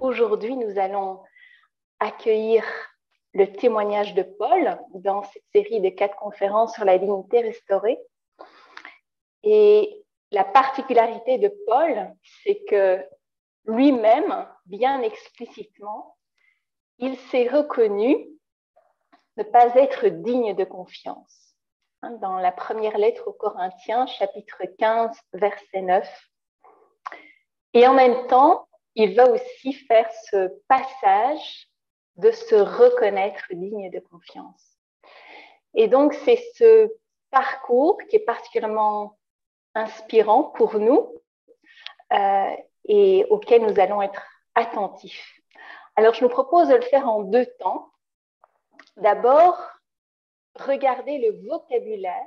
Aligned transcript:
Aujourd'hui, 0.00 0.56
nous 0.56 0.78
allons 0.78 1.20
accueillir 2.00 2.64
le 3.34 3.52
témoignage 3.52 4.14
de 4.14 4.22
Paul 4.22 4.78
dans 4.94 5.22
cette 5.22 5.44
série 5.54 5.80
de 5.80 5.90
quatre 5.90 6.16
conférences 6.16 6.74
sur 6.74 6.84
la 6.84 6.98
dignité 6.98 7.40
restaurée. 7.40 7.98
Et 9.42 10.04
la 10.30 10.44
particularité 10.44 11.38
de 11.38 11.48
Paul, 11.66 12.14
c'est 12.42 12.62
que 12.68 13.04
lui-même, 13.64 14.46
bien 14.66 15.02
explicitement, 15.02 16.16
il 16.98 17.16
s'est 17.30 17.48
reconnu 17.48 18.28
ne 19.36 19.42
pas 19.44 19.74
être 19.76 20.08
digne 20.08 20.54
de 20.54 20.64
confiance. 20.64 21.54
Hein, 22.02 22.12
dans 22.20 22.38
la 22.38 22.52
première 22.52 22.98
lettre 22.98 23.28
aux 23.28 23.32
Corinthiens, 23.32 24.06
chapitre 24.06 24.62
15, 24.78 25.16
verset 25.32 25.82
9. 25.82 26.30
Et 27.74 27.86
en 27.86 27.94
même 27.94 28.26
temps, 28.26 28.68
il 28.94 29.14
va 29.14 29.30
aussi 29.30 29.72
faire 29.72 30.10
ce 30.30 30.48
passage 30.66 31.68
de 32.16 32.30
se 32.30 32.54
reconnaître 32.54 33.44
digne 33.50 33.90
de 33.90 34.00
confiance. 34.00 34.78
Et 35.74 35.86
donc, 35.86 36.14
c'est 36.14 36.42
ce 36.54 36.90
parcours 37.30 37.98
qui 38.08 38.16
est 38.16 38.24
particulièrement 38.24 39.17
inspirant 39.78 40.44
pour 40.44 40.78
nous 40.78 41.14
euh, 42.12 42.56
et 42.84 43.26
auquel 43.30 43.62
nous 43.62 43.80
allons 43.80 44.02
être 44.02 44.22
attentifs. 44.54 45.40
Alors, 45.96 46.14
je 46.14 46.22
nous 46.22 46.30
propose 46.30 46.68
de 46.68 46.74
le 46.74 46.82
faire 46.82 47.08
en 47.08 47.22
deux 47.22 47.46
temps. 47.58 47.90
D'abord, 48.96 49.58
regarder 50.54 51.18
le 51.18 51.48
vocabulaire 51.48 52.26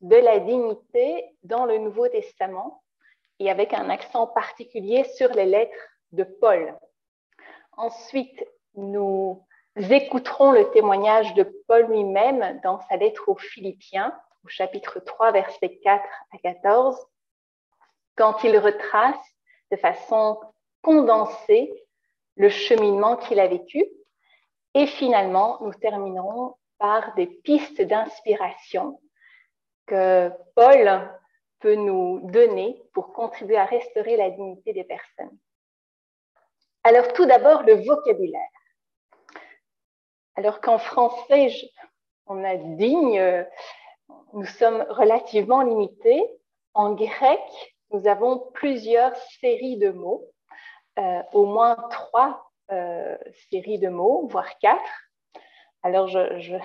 de 0.00 0.16
la 0.16 0.38
dignité 0.40 1.24
dans 1.42 1.64
le 1.64 1.78
Nouveau 1.78 2.08
Testament 2.08 2.82
et 3.38 3.50
avec 3.50 3.72
un 3.72 3.90
accent 3.90 4.26
particulier 4.26 5.04
sur 5.16 5.32
les 5.32 5.46
lettres 5.46 5.88
de 6.12 6.24
Paul. 6.24 6.76
Ensuite, 7.72 8.44
nous 8.74 9.44
écouterons 9.76 10.52
le 10.52 10.70
témoignage 10.70 11.34
de 11.34 11.44
Paul 11.66 11.86
lui-même 11.86 12.60
dans 12.62 12.80
sa 12.88 12.96
lettre 12.96 13.28
aux 13.28 13.36
Philippiens, 13.36 14.18
au 14.46 14.48
chapitre 14.48 15.00
3, 15.00 15.32
versets 15.32 15.76
4 15.82 16.04
à 16.32 16.38
14, 16.38 17.04
quand 18.16 18.44
il 18.44 18.56
retrace 18.56 19.18
de 19.72 19.76
façon 19.76 20.40
condensée 20.82 21.72
le 22.36 22.48
cheminement 22.48 23.16
qu'il 23.16 23.40
a 23.40 23.48
vécu. 23.48 23.84
Et 24.74 24.86
finalement, 24.86 25.58
nous 25.62 25.74
terminerons 25.74 26.54
par 26.78 27.12
des 27.16 27.26
pistes 27.26 27.82
d'inspiration 27.82 29.00
que 29.86 30.30
Paul 30.54 31.10
peut 31.58 31.74
nous 31.74 32.20
donner 32.30 32.80
pour 32.92 33.12
contribuer 33.12 33.56
à 33.56 33.64
restaurer 33.64 34.16
la 34.16 34.30
dignité 34.30 34.72
des 34.72 34.84
personnes. 34.84 35.36
Alors 36.84 37.12
tout 37.14 37.26
d'abord, 37.26 37.64
le 37.64 37.84
vocabulaire. 37.84 38.42
Alors 40.36 40.60
qu'en 40.60 40.78
français, 40.78 41.50
on 42.26 42.44
a 42.44 42.54
digne, 42.56 43.46
nous 44.32 44.46
sommes 44.46 44.84
relativement 44.90 45.62
limités. 45.62 46.22
En 46.74 46.92
grec, 46.94 47.40
nous 47.90 48.06
avons 48.06 48.50
plusieurs 48.54 49.14
séries 49.40 49.78
de 49.78 49.90
mots, 49.90 50.30
euh, 50.98 51.22
au 51.32 51.46
moins 51.46 51.76
trois 51.90 52.50
euh, 52.72 53.16
séries 53.50 53.78
de 53.78 53.88
mots, 53.88 54.26
voire 54.28 54.58
quatre. 54.58 55.08
Alors 55.82 56.08
je, 56.08 56.58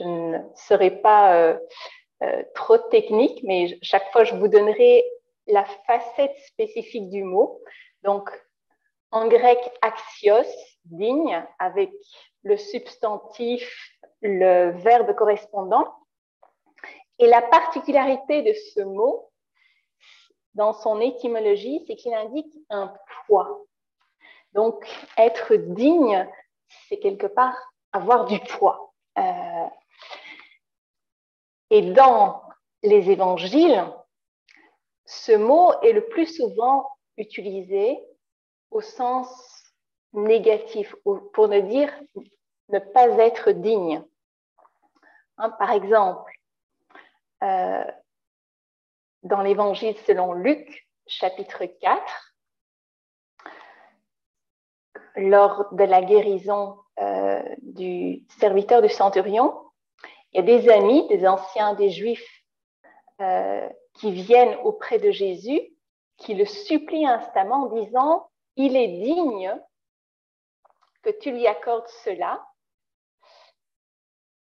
ne 0.00 0.38
serai 0.54 0.90
pas 0.90 1.34
euh, 1.34 2.42
trop 2.54 2.78
technique, 2.78 3.42
mais 3.42 3.78
chaque 3.82 4.10
fois, 4.12 4.24
je 4.24 4.34
vous 4.34 4.48
donnerai 4.48 5.04
la 5.46 5.64
facette 5.64 6.38
spécifique 6.46 7.08
du 7.08 7.24
mot. 7.24 7.60
Donc, 8.02 8.30
en 9.10 9.26
grec, 9.28 9.58
axios, 9.80 10.52
digne, 10.84 11.42
avec 11.58 11.90
le 12.42 12.56
substantif, 12.56 13.94
le 14.20 14.70
verbe 14.70 15.14
correspondant. 15.14 15.86
Et 17.18 17.26
la 17.26 17.42
particularité 17.42 18.42
de 18.42 18.52
ce 18.74 18.80
mot, 18.80 19.30
dans 20.54 20.72
son 20.72 21.00
étymologie, 21.00 21.84
c'est 21.86 21.96
qu'il 21.96 22.14
indique 22.14 22.52
un 22.70 22.92
poids. 23.26 23.64
Donc, 24.52 24.86
être 25.16 25.54
digne, 25.54 26.28
c'est 26.88 26.98
quelque 26.98 27.26
part 27.26 27.56
avoir 27.92 28.24
du 28.26 28.38
poids. 28.40 28.92
Euh, 29.18 29.66
et 31.70 31.82
dans 31.92 32.42
les 32.82 33.10
évangiles, 33.10 33.84
ce 35.04 35.32
mot 35.32 35.72
est 35.82 35.92
le 35.92 36.06
plus 36.08 36.26
souvent 36.26 36.88
utilisé 37.16 37.98
au 38.70 38.80
sens 38.80 39.28
négatif, 40.12 40.94
pour 41.02 41.48
ne 41.48 41.60
dire 41.60 41.92
ne 42.68 42.78
pas 42.78 43.08
être 43.18 43.50
digne. 43.50 44.02
Hein, 45.38 45.50
par 45.50 45.70
exemple, 45.70 46.30
euh, 47.42 47.84
dans 49.22 49.42
l'évangile 49.42 49.96
selon 50.06 50.32
Luc, 50.32 50.88
chapitre 51.06 51.64
4, 51.64 52.34
lors 55.16 55.72
de 55.74 55.84
la 55.84 56.02
guérison 56.02 56.78
euh, 57.00 57.42
du 57.62 58.24
serviteur 58.38 58.82
du 58.82 58.88
centurion, 58.88 59.54
il 60.32 60.36
y 60.36 60.38
a 60.40 60.58
des 60.58 60.68
amis, 60.68 61.06
des 61.08 61.26
anciens, 61.26 61.74
des 61.74 61.90
juifs 61.90 62.42
euh, 63.20 63.68
qui 63.94 64.12
viennent 64.12 64.56
auprès 64.62 64.98
de 64.98 65.10
Jésus, 65.10 65.60
qui 66.18 66.34
le 66.34 66.44
supplient 66.44 67.06
instamment 67.06 67.64
en 67.64 67.84
disant, 67.84 68.30
il 68.56 68.76
est 68.76 68.88
digne 68.88 69.56
que 71.02 71.10
tu 71.10 71.30
lui 71.30 71.46
accordes 71.46 71.88
cela. 72.04 72.44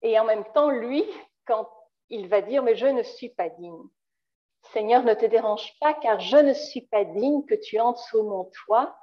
Et 0.03 0.19
en 0.19 0.25
même 0.25 0.45
temps, 0.53 0.71
lui, 0.71 1.05
quand 1.47 1.69
il 2.11 2.29
va 2.29 2.41
dire, 2.41 2.63
mais 2.63 2.77
je 2.77 2.87
ne 2.87 3.03
suis 3.03 3.31
pas 3.31 3.49
digne. 3.49 3.83
Seigneur, 4.73 5.03
ne 5.03 5.15
te 5.15 5.27
dérange 5.27 5.73
pas, 5.81 5.95
car 5.95 6.21
je 6.21 6.37
ne 6.37 6.55
suis 6.55 6.83
pas 6.83 7.05
digne 7.05 7.45
que 7.45 7.55
tu 7.55 7.79
entres 7.79 8.03
sous 8.05 8.23
mon 8.23 8.45
toit. 8.45 8.97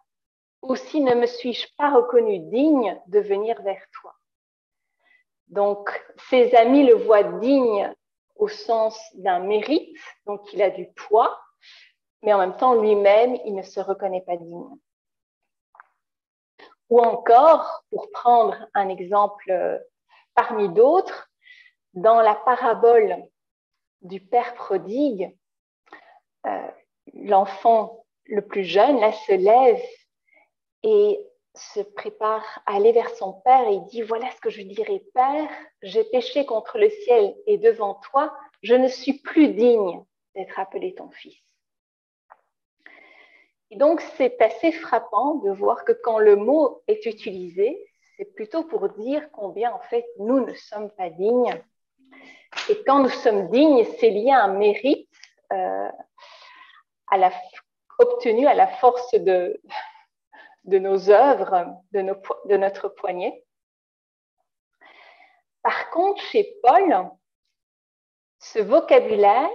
Aussi 0.62 1.02
ne 1.02 1.16
me 1.16 1.26
suis-je 1.26 1.68
pas 1.78 1.92
reconnu 1.92 2.40
digne 2.40 3.00
de 3.08 3.20
venir 3.20 3.62
vers 3.62 3.84
toi. 4.02 4.14
Donc, 5.48 5.90
ses 6.30 6.56
amis 6.56 6.86
le 6.86 6.94
voient 6.94 7.24
digne 7.24 7.94
au 8.36 8.48
sens 8.48 9.00
d'un 9.16 9.40
mérite, 9.40 9.98
donc 10.26 10.42
il 10.54 10.62
a 10.62 10.70
du 10.70 10.88
poids, 10.94 11.40
mais 12.24 12.34
en 12.34 12.40
même 12.40 12.56
temps, 12.58 12.76
lui-même, 12.76 13.38
il 13.46 13.56
ne 13.56 13.62
se 13.62 13.80
reconnaît 13.80 14.22
pas 14.22 14.38
digne. 14.38 14.66
Ou 16.90 17.00
encore, 17.00 17.84
pour 17.90 18.12
prendre 18.12 18.56
un 18.74 18.90
exemple 18.90 19.50
euh, 19.50 19.80
parmi 20.36 20.70
d'autres, 20.70 21.31
dans 21.94 22.22
la 22.22 22.36
parabole 22.36 23.18
du 24.02 24.20
Père 24.20 24.56
prodigue, 24.56 25.36
euh, 26.46 26.68
l'enfant 27.14 28.06
le 28.26 28.42
plus 28.42 28.64
jeune, 28.64 29.00
se 29.12 29.34
lève 29.34 29.82
et 30.84 31.20
se 31.54 31.82
prépare 31.82 32.62
à 32.66 32.76
aller 32.76 32.92
vers 32.94 33.10
son 33.16 33.34
père 33.34 33.68
et 33.68 33.80
dit, 33.90 34.02
voilà 34.02 34.30
ce 34.32 34.40
que 34.40 34.50
je 34.50 34.62
dirai, 34.62 35.04
Père, 35.14 35.50
j'ai 35.82 36.04
péché 36.06 36.46
contre 36.46 36.78
le 36.78 36.90
ciel 36.90 37.36
et 37.46 37.58
devant 37.58 37.96
toi, 37.96 38.34
je 38.64 38.74
ne 38.76 38.88
suis 38.88 39.20
plus 39.20 39.50
digne 39.50 40.04
d'être 40.34 40.60
appelé 40.60 40.96
ton 40.96 41.10
fils. 41.10 41.38
Et 43.70 43.78
donc, 43.78 44.02
c'est 44.18 44.42
assez 44.42 44.72
frappant 44.72 45.36
de 45.36 45.52
voir 45.52 45.86
que 45.86 45.94
quand 45.94 46.20
le 46.20 46.36
mot 46.36 46.84
est 46.88 47.06
utilisé, 47.06 47.86
c'est 48.18 48.26
plutôt 48.36 48.64
pour 48.64 48.90
dire 48.90 49.32
combien, 49.32 49.74
en 49.74 49.80
fait, 49.80 50.06
nous 50.20 50.46
ne 50.46 50.54
sommes 50.54 50.92
pas 50.92 51.10
dignes. 51.10 51.62
Et 52.70 52.84
quand 52.86 53.00
nous 53.00 53.10
sommes 53.10 53.50
dignes, 53.50 53.86
c'est 54.00 54.10
lié 54.10 54.32
à 54.32 54.44
un 54.44 54.54
mérite 54.54 55.10
euh, 55.52 55.90
à 57.08 57.18
la, 57.18 57.32
obtenu 57.98 58.48
à 58.48 58.54
la 58.54 58.68
force 58.68 59.14
de, 59.14 59.60
nos 60.66 61.10
œuvres, 61.10 61.68
de, 61.92 62.58
notre 62.58 62.90
poignet. 62.90 63.44
Par 65.62 65.90
contre, 65.92 66.22
chez 66.22 66.56
Paul, 66.64 67.10
ce 68.40 68.60
vocabulaire 68.60 69.50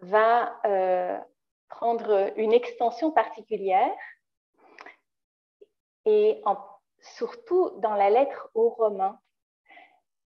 va 0.00 0.60
euh, 0.64 1.18
prendre 1.68 2.32
une 2.36 2.52
extension 2.52 3.10
particulière 3.10 3.90
et 6.04 6.42
surtout 7.00 7.70
dans 7.80 7.94
la 7.94 8.10
lettre 8.10 8.50
aux 8.54 8.70
Romains, 8.70 9.20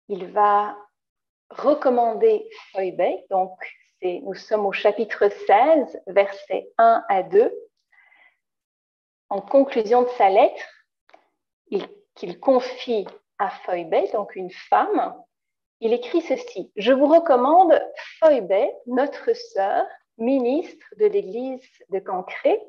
il 0.08 0.28
va 0.32 0.78
recommander 1.52 2.50
Phoebe, 2.72 3.04
donc 3.30 3.52
nous 4.04 4.34
sommes 4.34 4.66
au 4.66 4.72
chapitre 4.72 5.30
16, 5.30 6.02
versets 6.08 6.72
1 6.78 7.04
à 7.08 7.24
2. 7.24 7.54
En 9.30 9.42
conclusion 9.42 10.02
de 10.04 10.10
sa 10.10 10.30
lettre, 10.30 10.64
qu'il 12.16 12.40
confie 12.40 13.08
à 13.38 13.50
Phoebe, 13.50 14.12
donc 14.12 14.36
une 14.36 14.52
femme, 14.52 15.16
il 15.80 15.94
écrit 15.94 16.22
ceci. 16.22 16.72
Je 16.76 16.92
vous 16.92 17.08
recommande 17.08 17.82
Phoebe, 18.20 18.72
notre 18.88 19.34
sœur, 19.34 19.86
ministre 20.18 20.86
de 20.98 21.06
l'Église 21.06 21.66
de 21.90 22.00
Cancré. 22.00 22.62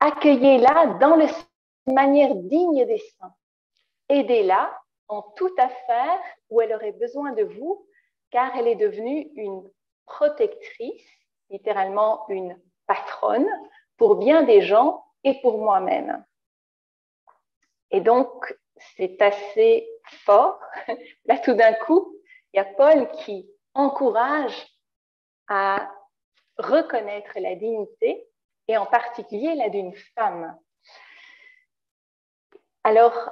Accueillez-la 0.00 0.98
dans 1.00 1.16
la 1.16 1.28
manière 1.86 2.34
digne 2.34 2.84
des 2.84 2.98
saints. 2.98 3.34
Aidez-la 4.08 4.81
en 5.08 5.22
toute 5.36 5.58
affaire 5.58 6.20
où 6.50 6.60
elle 6.60 6.72
aurait 6.72 6.92
besoin 6.92 7.32
de 7.32 7.44
vous, 7.44 7.86
car 8.30 8.56
elle 8.56 8.68
est 8.68 8.76
devenue 8.76 9.30
une 9.36 9.70
protectrice, 10.06 11.06
littéralement 11.50 12.28
une 12.28 12.58
patronne, 12.86 13.48
pour 13.96 14.16
bien 14.16 14.42
des 14.42 14.62
gens 14.62 15.04
et 15.24 15.40
pour 15.42 15.58
moi-même. 15.58 16.24
Et 17.90 18.00
donc, 18.00 18.56
c'est 18.96 19.20
assez 19.20 19.88
fort. 20.24 20.58
Là, 21.26 21.38
tout 21.38 21.54
d'un 21.54 21.74
coup, 21.74 22.16
il 22.52 22.56
y 22.56 22.60
a 22.60 22.64
Paul 22.64 23.10
qui 23.12 23.48
encourage 23.74 24.66
à 25.48 25.90
reconnaître 26.56 27.32
la 27.36 27.54
dignité 27.54 28.26
et 28.68 28.76
en 28.76 28.86
particulier 28.86 29.54
la 29.54 29.68
d'une 29.68 29.94
femme. 30.14 30.58
Alors, 32.84 33.30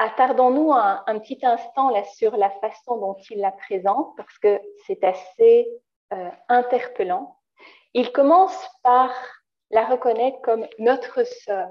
attardons-nous 0.00 0.72
un, 0.72 1.18
petit 1.20 1.38
instant 1.44 1.90
là 1.90 2.02
sur 2.04 2.36
la 2.36 2.50
façon 2.50 2.96
dont 2.96 3.16
il 3.28 3.38
la 3.38 3.52
présente 3.52 4.16
parce 4.16 4.38
que 4.38 4.60
c'est 4.86 5.04
assez 5.04 5.68
euh, 6.12 6.30
interpellant. 6.48 7.36
Il 7.92 8.10
commence 8.10 8.68
par 8.82 9.12
la 9.70 9.84
reconnaître 9.84 10.40
comme 10.40 10.66
notre 10.78 11.24
sœur. 11.24 11.70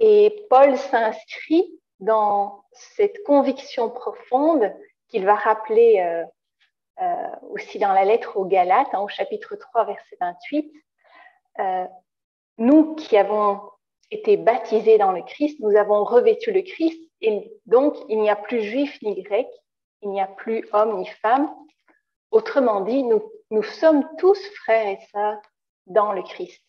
Et 0.00 0.46
Paul 0.50 0.76
s'inscrit 0.76 1.80
dans 2.00 2.64
cette 2.72 3.22
conviction 3.24 3.88
profonde 3.88 4.74
qu'il 5.08 5.24
va 5.24 5.36
rappeler 5.36 6.00
euh, 6.00 6.24
euh, 7.02 7.36
aussi 7.50 7.78
dans 7.78 7.92
la 7.92 8.04
lettre 8.04 8.36
aux 8.36 8.46
Galates, 8.46 8.92
hein, 8.94 9.00
au 9.00 9.08
chapitre 9.08 9.54
3, 9.54 9.84
verset 9.84 10.16
28. 10.20 10.72
Euh, 11.60 11.86
nous 12.58 12.94
qui 12.96 13.16
avons 13.16 13.60
été 14.10 14.36
baptisés 14.36 14.98
dans 14.98 15.12
le 15.12 15.22
Christ, 15.22 15.58
nous 15.60 15.76
avons 15.76 16.04
revêtu 16.04 16.52
le 16.52 16.62
Christ, 16.62 17.00
et 17.20 17.52
donc 17.66 17.96
il 18.08 18.20
n'y 18.20 18.30
a 18.30 18.36
plus 18.36 18.62
juif 18.62 18.98
ni 19.02 19.22
grec, 19.22 19.46
il 20.02 20.10
n'y 20.10 20.20
a 20.20 20.26
plus 20.26 20.68
homme 20.72 20.98
ni 20.98 21.06
femme. 21.06 21.54
Autrement 22.30 22.80
dit, 22.80 23.02
nous, 23.02 23.22
nous 23.50 23.62
sommes 23.62 24.08
tous 24.18 24.40
frères 24.62 24.86
et 24.86 24.98
sœurs 25.12 25.40
dans 25.86 26.12
le 26.12 26.22
Christ. 26.22 26.62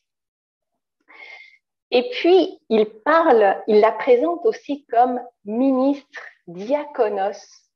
Et 1.91 2.09
puis, 2.09 2.59
il 2.69 2.85
parle, 3.03 3.61
il 3.67 3.79
la 3.79 3.91
présente 3.91 4.45
aussi 4.45 4.85
comme 4.85 5.21
ministre 5.45 6.21
diaconos. 6.47 7.69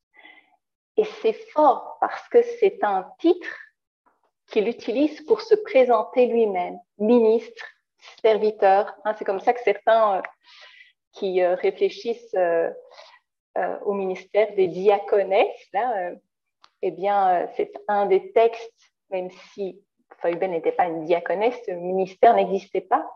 Et 0.98 1.04
c'est 1.22 1.38
fort 1.52 1.98
parce 2.00 2.28
que 2.30 2.42
c'est 2.60 2.84
un 2.84 3.06
titre 3.20 3.50
qu'il 4.48 4.68
utilise 4.68 5.22
pour 5.26 5.42
se 5.42 5.56
présenter 5.56 6.28
lui-même, 6.28 6.80
ministre, 6.98 7.66
serviteur. 8.22 8.96
Hein, 9.04 9.16
c'est 9.18 9.26
comme 9.26 9.40
ça 9.40 9.54
que 9.54 9.62
certains 9.62 10.18
euh, 10.18 10.22
qui 11.14 11.42
euh, 11.42 11.56
réfléchissent 11.56 12.36
euh, 12.36 12.70
au 13.86 13.94
ministère 13.94 14.54
des 14.56 14.68
diaconesses, 14.68 15.68
là, 15.72 16.12
eh 16.82 16.92
bien, 16.92 17.48
c'est 17.56 17.72
un 17.88 18.06
des 18.06 18.34
textes, 18.34 18.92
même 19.10 19.32
si 19.32 19.82
Feuben 20.22 20.52
n'était 20.52 20.74
pas 20.74 20.88
une 20.88 21.06
diaconesse, 21.06 21.60
le 21.68 21.76
ministère 21.76 22.36
n'existait 22.36 22.82
pas, 22.82 23.10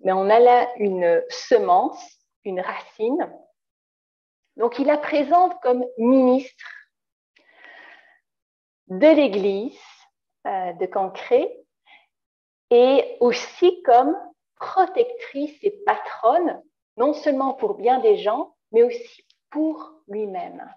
mais 0.00 0.10
on 0.10 0.28
a 0.30 0.40
là 0.40 0.68
une 0.78 1.22
semence, 1.28 2.02
une 2.44 2.60
racine. 2.60 3.32
Donc 4.56 4.80
il 4.80 4.86
la 4.86 4.98
présente 4.98 5.60
comme 5.60 5.84
ministre 5.96 6.66
de 8.88 9.06
l'Église 9.06 9.78
de 10.44 10.86
Cancré 10.86 11.64
et 12.70 13.16
aussi 13.20 13.80
comme 13.82 14.16
protectrice 14.64 15.56
et 15.62 15.72
patronne, 15.84 16.62
non 16.96 17.12
seulement 17.12 17.52
pour 17.52 17.74
bien 17.74 18.00
des 18.00 18.16
gens, 18.16 18.54
mais 18.72 18.82
aussi 18.82 19.26
pour 19.50 19.92
lui-même. 20.08 20.74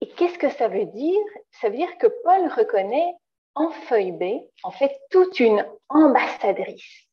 Et 0.00 0.08
qu'est-ce 0.08 0.38
que 0.38 0.50
ça 0.50 0.68
veut 0.68 0.86
dire? 0.86 1.20
Ça 1.60 1.68
veut 1.68 1.76
dire 1.76 1.98
que 1.98 2.06
Paul 2.22 2.46
reconnaît 2.48 3.14
en 3.56 3.70
feuille 3.70 4.12
B, 4.12 4.24
en 4.62 4.70
fait, 4.70 4.96
toute 5.10 5.40
une 5.40 5.66
ambassadrice 5.88 7.08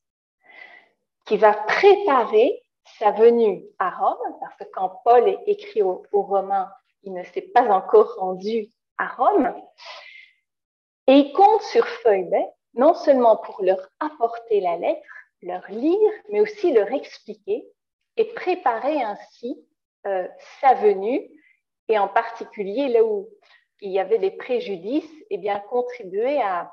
qui 1.25 1.37
va 1.37 1.53
préparer 1.53 2.61
sa 2.99 3.11
venue 3.11 3.63
à 3.79 3.89
Rome, 3.89 4.37
parce 4.39 4.55
que 4.57 4.63
quand 4.71 5.01
Paul 5.03 5.27
est 5.27 5.43
écrit 5.47 5.81
aux, 5.81 6.05
Romains, 6.11 6.71
il 7.03 7.13
ne 7.13 7.23
s'est 7.23 7.49
pas 7.53 7.67
encore 7.69 8.15
rendu 8.17 8.67
à 8.99 9.07
Rome, 9.07 9.53
et 11.07 11.13
il 11.13 11.33
compte 11.33 11.63
sur 11.63 11.87
feuille 11.87 12.25
B, 12.25 12.35
non 12.73 12.93
seulement 12.93 13.37
pour 13.37 13.63
leur 13.63 13.89
apporter 13.99 14.61
la 14.61 14.77
lettre, 14.77 15.07
leur 15.41 15.69
lire, 15.69 16.11
mais 16.29 16.41
aussi 16.41 16.71
leur 16.71 16.91
expliquer 16.91 17.65
et 18.17 18.25
préparer 18.33 19.01
ainsi 19.01 19.65
euh, 20.05 20.27
sa 20.61 20.73
venue, 20.75 21.29
et 21.87 21.97
en 21.97 22.07
particulier 22.07 22.89
là 22.89 23.03
où 23.03 23.29
il 23.81 23.91
y 23.91 23.99
avait 23.99 24.19
des 24.19 24.31
préjudices, 24.31 25.11
et 25.29 25.35
eh 25.35 25.37
bien 25.37 25.59
contribuer 25.59 26.41
à, 26.41 26.71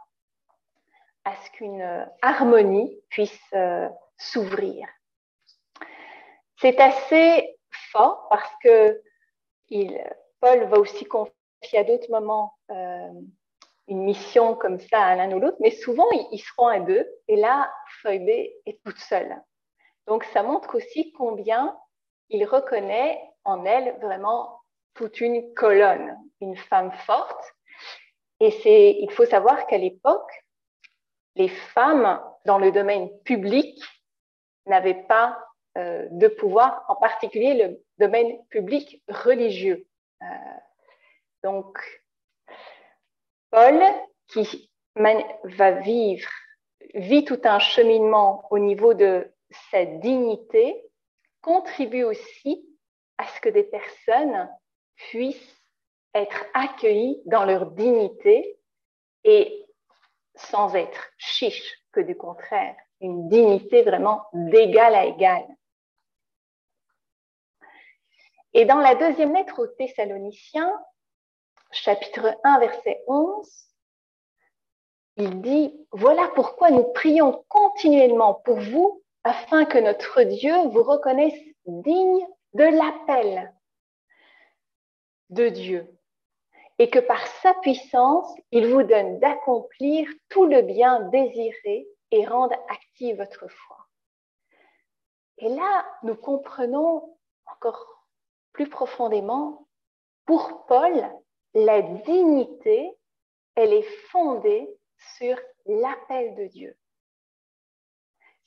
à 1.24 1.36
ce 1.36 1.50
qu'une 1.50 2.08
harmonie 2.22 3.00
puisse 3.08 3.40
euh, 3.54 3.88
s'ouvrir. 4.16 4.88
C'est 6.58 6.80
assez 6.80 7.58
fort 7.90 8.28
parce 8.30 8.50
que 8.62 9.02
Paul 10.40 10.64
va 10.64 10.78
aussi 10.78 11.04
confier 11.04 11.34
à 11.74 11.84
d'autres 11.84 12.10
moments 12.10 12.54
euh, 12.70 13.12
une 13.88 14.02
mission 14.02 14.54
comme 14.54 14.78
ça 14.80 15.00
à 15.00 15.14
l'un 15.14 15.32
ou 15.32 15.40
l'autre, 15.40 15.56
mais 15.60 15.70
souvent 15.70 16.06
ils, 16.32 16.38
seront 16.40 16.66
à 16.66 16.80
deux, 16.80 17.06
et 17.28 17.36
là, 17.36 17.72
Phoebe 18.02 18.28
est 18.28 18.80
toute 18.84 18.98
seule. 18.98 19.40
Donc 20.06 20.24
ça 20.24 20.42
montre 20.42 20.76
aussi 20.76 21.12
combien 21.12 21.76
il 22.28 22.44
reconnaît 22.44 23.20
en 23.44 23.64
elle 23.64 23.96
vraiment 24.00 24.60
toute 24.94 25.20
une 25.20 25.54
colonne, 25.54 26.16
une 26.40 26.56
femme 26.56 26.92
forte. 27.06 27.54
Et 28.40 28.50
c'est, 28.50 28.96
il 29.00 29.10
faut 29.10 29.24
savoir 29.24 29.66
qu'à 29.66 29.78
l'époque, 29.78 30.30
les 31.36 31.48
femmes 31.48 32.20
dans 32.44 32.58
le 32.58 32.72
domaine 32.72 33.10
public 33.22 33.82
n'avaient 34.66 35.04
pas 35.04 35.38
euh, 35.76 36.06
de 36.10 36.28
pouvoir, 36.28 36.84
en 36.88 36.96
particulier 36.96 37.54
le 37.54 37.82
domaine 37.98 38.42
public 38.48 39.02
religieux. 39.08 39.86
Euh, 40.22 40.26
donc, 41.44 41.78
Paul, 43.50 43.82
qui 44.28 44.70
va 44.94 45.70
vivre, 45.72 46.28
vit 46.94 47.24
tout 47.24 47.40
un 47.44 47.58
cheminement 47.58 48.46
au 48.50 48.58
niveau 48.58 48.94
de 48.94 49.30
sa 49.70 49.84
dignité, 49.84 50.82
contribue 51.42 52.04
aussi 52.04 52.66
à 53.18 53.26
ce 53.26 53.40
que 53.40 53.48
des 53.48 53.64
personnes 53.64 54.50
puissent 54.96 55.62
être 56.14 56.44
accueillis 56.54 57.20
dans 57.26 57.44
leur 57.44 57.70
dignité 57.72 58.58
et 59.24 59.66
sans 60.34 60.74
être 60.74 61.10
chiche, 61.18 61.78
que 61.92 62.00
du 62.00 62.16
contraire, 62.16 62.76
une 63.00 63.28
dignité 63.28 63.82
vraiment 63.82 64.26
d'égal 64.32 64.94
à 64.94 65.06
égal. 65.06 65.46
Et 68.52 68.64
dans 68.64 68.78
la 68.78 68.94
deuxième 68.94 69.34
lettre 69.34 69.60
aux 69.60 69.66
Thessaloniciens, 69.66 70.72
chapitre 71.76 72.36
1, 72.42 72.58
verset 72.58 73.02
11, 73.06 73.48
il 75.18 75.40
dit, 75.40 75.86
voilà 75.92 76.28
pourquoi 76.34 76.70
nous 76.70 76.84
prions 76.92 77.44
continuellement 77.48 78.34
pour 78.34 78.58
vous, 78.58 79.02
afin 79.24 79.64
que 79.64 79.78
notre 79.78 80.22
Dieu 80.22 80.54
vous 80.68 80.82
reconnaisse 80.82 81.38
digne 81.66 82.26
de 82.54 82.64
l'appel 82.64 83.52
de 85.30 85.48
Dieu 85.48 85.92
et 86.78 86.90
que 86.90 86.98
par 86.98 87.26
sa 87.26 87.54
puissance, 87.54 88.32
il 88.52 88.68
vous 88.68 88.82
donne 88.82 89.18
d'accomplir 89.18 90.08
tout 90.28 90.44
le 90.44 90.62
bien 90.62 91.00
désiré 91.10 91.88
et 92.10 92.26
rendre 92.26 92.54
active 92.68 93.16
votre 93.16 93.48
foi. 93.48 93.78
Et 95.38 95.48
là, 95.48 95.86
nous 96.02 96.14
comprenons 96.14 97.16
encore 97.46 98.04
plus 98.52 98.68
profondément, 98.68 99.66
pour 100.24 100.66
Paul, 100.66 101.08
la 101.56 101.80
dignité, 101.80 102.92
elle 103.54 103.72
est 103.72 103.90
fondée 104.10 104.68
sur 105.16 105.40
l'appel 105.64 106.34
de 106.34 106.44
Dieu. 106.48 106.76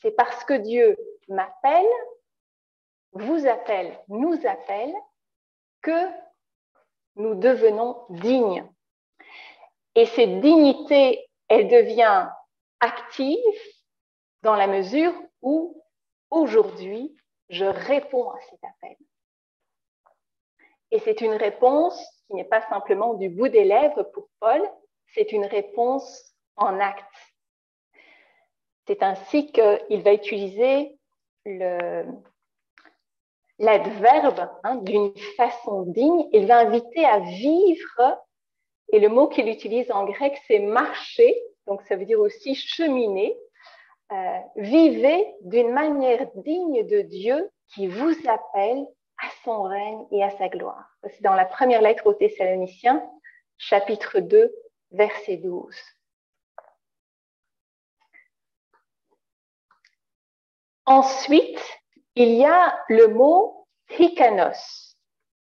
C'est 0.02 0.12
parce 0.12 0.44
que 0.44 0.54
Dieu 0.54 0.96
m'appelle, 1.28 1.90
vous 3.14 3.48
appelle, 3.48 4.00
nous 4.10 4.38
appelle, 4.46 4.94
que 5.82 6.08
nous 7.16 7.34
devenons 7.34 8.06
dignes. 8.12 8.70
Et 9.96 10.06
cette 10.06 10.40
dignité, 10.42 11.28
elle 11.48 11.68
devient 11.68 12.30
active 12.80 13.40
dans 14.44 14.56
la 14.56 14.68
mesure 14.68 15.14
où 15.42 15.84
aujourd'hui, 16.30 17.18
je 17.50 17.66
réponds 17.66 18.30
à 18.30 18.40
cet 18.52 18.64
appel. 18.64 18.98
Et 20.92 21.00
c'est 21.00 21.22
une 21.22 21.34
réponse 21.34 22.19
qui 22.30 22.36
n'est 22.36 22.46
pas 22.46 22.62
simplement 22.70 23.16
du 23.16 23.30
bout 23.30 23.50
des 23.50 23.64
lèvres 23.64 24.04
pour 24.14 24.30
Paul, 24.40 24.62
c'est 25.14 25.32
une 25.32 25.46
réponse 25.46 26.36
en 26.56 26.80
acte. 26.80 27.04
C'est 28.88 29.02
ainsi 29.02 29.52
qu'il 29.52 30.04
va 30.04 30.14
utiliser 30.14 30.96
l'adverbe 33.58 34.50
hein, 34.64 34.76
d'une 34.78 35.16
façon 35.38 35.84
digne. 35.84 36.28
Il 36.32 36.46
va 36.46 36.60
inviter 36.60 37.04
à 37.06 37.20
vivre, 37.20 38.20
et 38.92 39.00
le 39.00 39.10
mot 39.10 39.28
qu'il 39.28 39.48
utilise 39.48 39.92
en 39.92 40.06
grec, 40.06 40.40
c'est 40.48 40.60
marcher, 40.60 41.36
donc 41.66 41.82
ça 41.84 41.96
veut 41.96 42.06
dire 42.06 42.20
aussi 42.20 42.54
cheminer. 42.56 43.36
Euh, 44.12 44.40
vivez 44.56 45.36
d'une 45.42 45.72
manière 45.72 46.28
digne 46.36 46.86
de 46.88 47.02
Dieu 47.02 47.50
qui 47.74 47.88
vous 47.88 48.16
appelle 48.28 48.88
à 49.22 49.30
son 49.44 49.64
règne 49.64 50.06
et 50.12 50.24
à 50.24 50.30
sa 50.32 50.50
gloire. 50.50 50.90
C'est 51.04 51.22
dans 51.22 51.34
la 51.34 51.46
première 51.46 51.82
lettre 51.82 52.06
aux 52.06 52.14
Thessaloniciens, 52.14 53.04
chapitre 53.58 54.20
2, 54.20 54.56
verset 54.92 55.38
12. 55.38 55.76
Ensuite, 60.86 61.62
il 62.16 62.30
y 62.30 62.46
a 62.46 62.78
le 62.90 63.08
mot 63.08 63.68
hikanos 63.98 64.98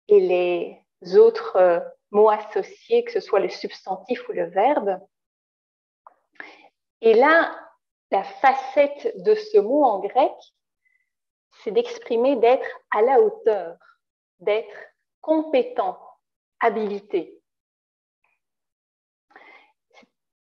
et 0.09 0.21
les 0.21 1.17
autres 1.17 1.83
mots 2.11 2.31
associés, 2.31 3.05
que 3.05 3.13
ce 3.13 3.21
soit 3.21 3.41
le 3.41 3.49
substantif 3.49 4.29
ou 4.29 4.33
le 4.33 4.45
verbe. 4.45 5.01
Et 7.01 7.15
là, 7.15 7.59
la 8.11 8.25
facette 8.25 9.13
de 9.23 9.35
ce 9.35 9.59
mot 9.59 9.85
en 9.85 10.01
grec, 10.01 10.33
c'est 11.63 11.71
d'exprimer 11.71 12.37
d'être 12.37 12.69
à 12.91 13.03
la 13.03 13.21
hauteur, 13.21 13.77
d'être 14.41 14.77
compétent, 15.21 15.99
habilité. 16.61 17.41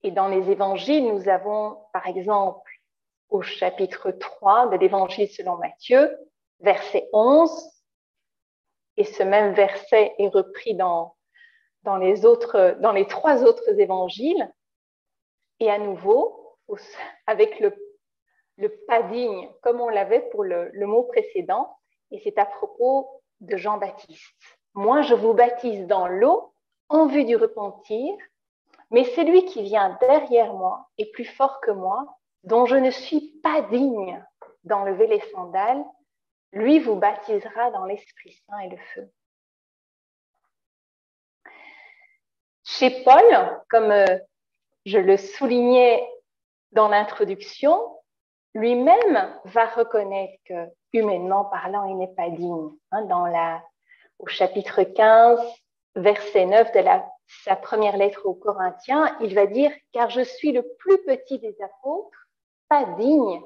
Et 0.03 0.11
dans 0.11 0.29
les 0.29 0.51
évangiles, 0.51 1.07
nous 1.07 1.29
avons 1.29 1.79
par 1.93 2.07
exemple 2.07 2.71
au 3.31 3.43
chapitre 3.43 4.11
3 4.11 4.69
de 4.69 4.77
l'évangile 4.77 5.29
selon 5.29 5.57
Matthieu, 5.57 6.17
verset 6.61 7.09
11, 7.13 7.51
et 8.97 9.05
ce 9.05 9.23
même 9.23 9.55
verset 9.55 10.15
est 10.19 10.29
repris 10.29 10.75
dans, 10.75 11.17
dans, 11.83 11.97
les, 11.97 12.25
autres, 12.27 12.77
dans 12.81 12.93
les 12.93 13.07
trois 13.07 13.43
autres 13.45 13.81
évangiles, 13.81 14.53
et 15.61 15.71
à 15.71 15.79
nouveau, 15.79 16.59
avec 17.27 17.59
le 17.61 17.75
le 18.57 18.69
pas 18.87 19.03
digne, 19.03 19.51
comme 19.63 19.81
on 19.81 19.89
l'avait 19.89 20.29
pour 20.31 20.45
le, 20.45 20.71
mot 20.87 21.05
précédent, 21.05 21.77
et 22.11 22.21
c'est 22.23 22.39
à 22.39 22.47
propos 22.47 23.23
de 23.41 23.57
Jean-Baptiste. 23.57 24.35
Moi, 24.75 25.03
je 25.03 25.15
vous 25.15 25.35
baptise 25.35 25.87
dans 25.87 26.07
l'eau 26.07 26.53
en 26.89 27.07
vue 27.07 27.25
du 27.25 27.37
repentir, 27.37 28.15
mais 28.91 29.05
celui 29.05 29.45
qui 29.47 29.63
vient 29.63 29.97
derrière 30.01 30.53
moi 30.55 30.89
est 30.99 31.11
plus 31.13 31.25
fort 31.25 31.61
que 31.61 31.71
moi, 31.71 32.19
dont 32.45 32.67
je 32.67 32.77
ne 32.77 32.91
suis 32.91 33.41
pas 33.43 33.63
digne 33.63 34.23
d'enlever 34.65 35.07
les 35.07 35.21
sandales, 35.33 35.85
lui 36.53 36.79
vous 36.79 36.97
baptisera 36.97 37.71
dans 37.73 37.85
l'Esprit 37.85 38.33
Saint 38.47 38.59
et 38.61 38.69
le 38.69 38.77
feu. 38.95 39.11
Chez 42.63 43.03
Paul, 43.05 43.63
comme 43.69 43.91
euh, 43.91 44.19
je 44.87 44.99
le 44.99 45.17
soulignais 45.17 46.09
dans 46.73 46.89
l'introduction, 46.89 47.81
lui-même 48.55 49.41
va 49.45 49.67
reconnaître 49.67 50.39
que, 50.45 50.69
humainement 50.93 51.45
parlant, 51.45 51.85
il 51.85 51.99
n'est 51.99 52.15
pas 52.15 52.31
digne. 52.31 52.71
Hein, 52.93 53.03
dans 53.07 53.27
la, 53.27 53.63
au 54.19 54.27
chapitre 54.27 54.83
15, 54.83 55.41
verset 55.97 56.47
9 56.47 56.73
de 56.73 56.81
la, 56.81 57.09
sa 57.45 57.57
première 57.57 57.97
lettre 57.97 58.27
aux 58.27 58.35
Corinthiens, 58.35 59.17
il 59.21 59.35
va 59.35 59.47
dire 59.47 59.73
Car 59.93 60.11
je 60.11 60.23
suis 60.23 60.53
le 60.53 60.63
plus 60.79 60.99
petit 61.05 61.39
des 61.39 61.57
apôtres, 61.63 62.29
pas 62.69 62.85
digne 62.97 63.43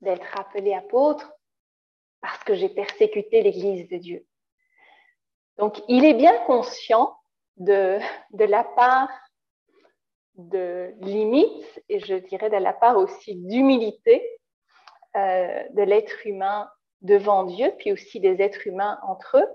d'être 0.00 0.38
appelé 0.38 0.74
apôtre, 0.74 1.32
parce 2.20 2.42
que 2.44 2.54
j'ai 2.54 2.68
persécuté 2.68 3.42
l'Église 3.42 3.88
de 3.88 3.96
Dieu. 3.96 4.26
Donc, 5.58 5.82
il 5.88 6.04
est 6.04 6.14
bien 6.14 6.36
conscient 6.44 7.16
de, 7.56 7.98
de 8.32 8.44
la 8.44 8.62
part 8.62 9.08
de 10.36 10.92
limites 11.00 11.82
et 11.88 12.00
je 12.00 12.14
dirais 12.14 12.50
de 12.50 12.56
la 12.56 12.72
part 12.72 12.98
aussi 12.98 13.34
d'humilité 13.34 14.22
euh, 15.16 15.62
de 15.70 15.82
l'être 15.82 16.26
humain 16.26 16.68
devant 17.02 17.44
Dieu, 17.44 17.72
puis 17.78 17.92
aussi 17.92 18.20
des 18.20 18.40
êtres 18.42 18.66
humains 18.66 18.98
entre 19.02 19.38
eux. 19.38 19.48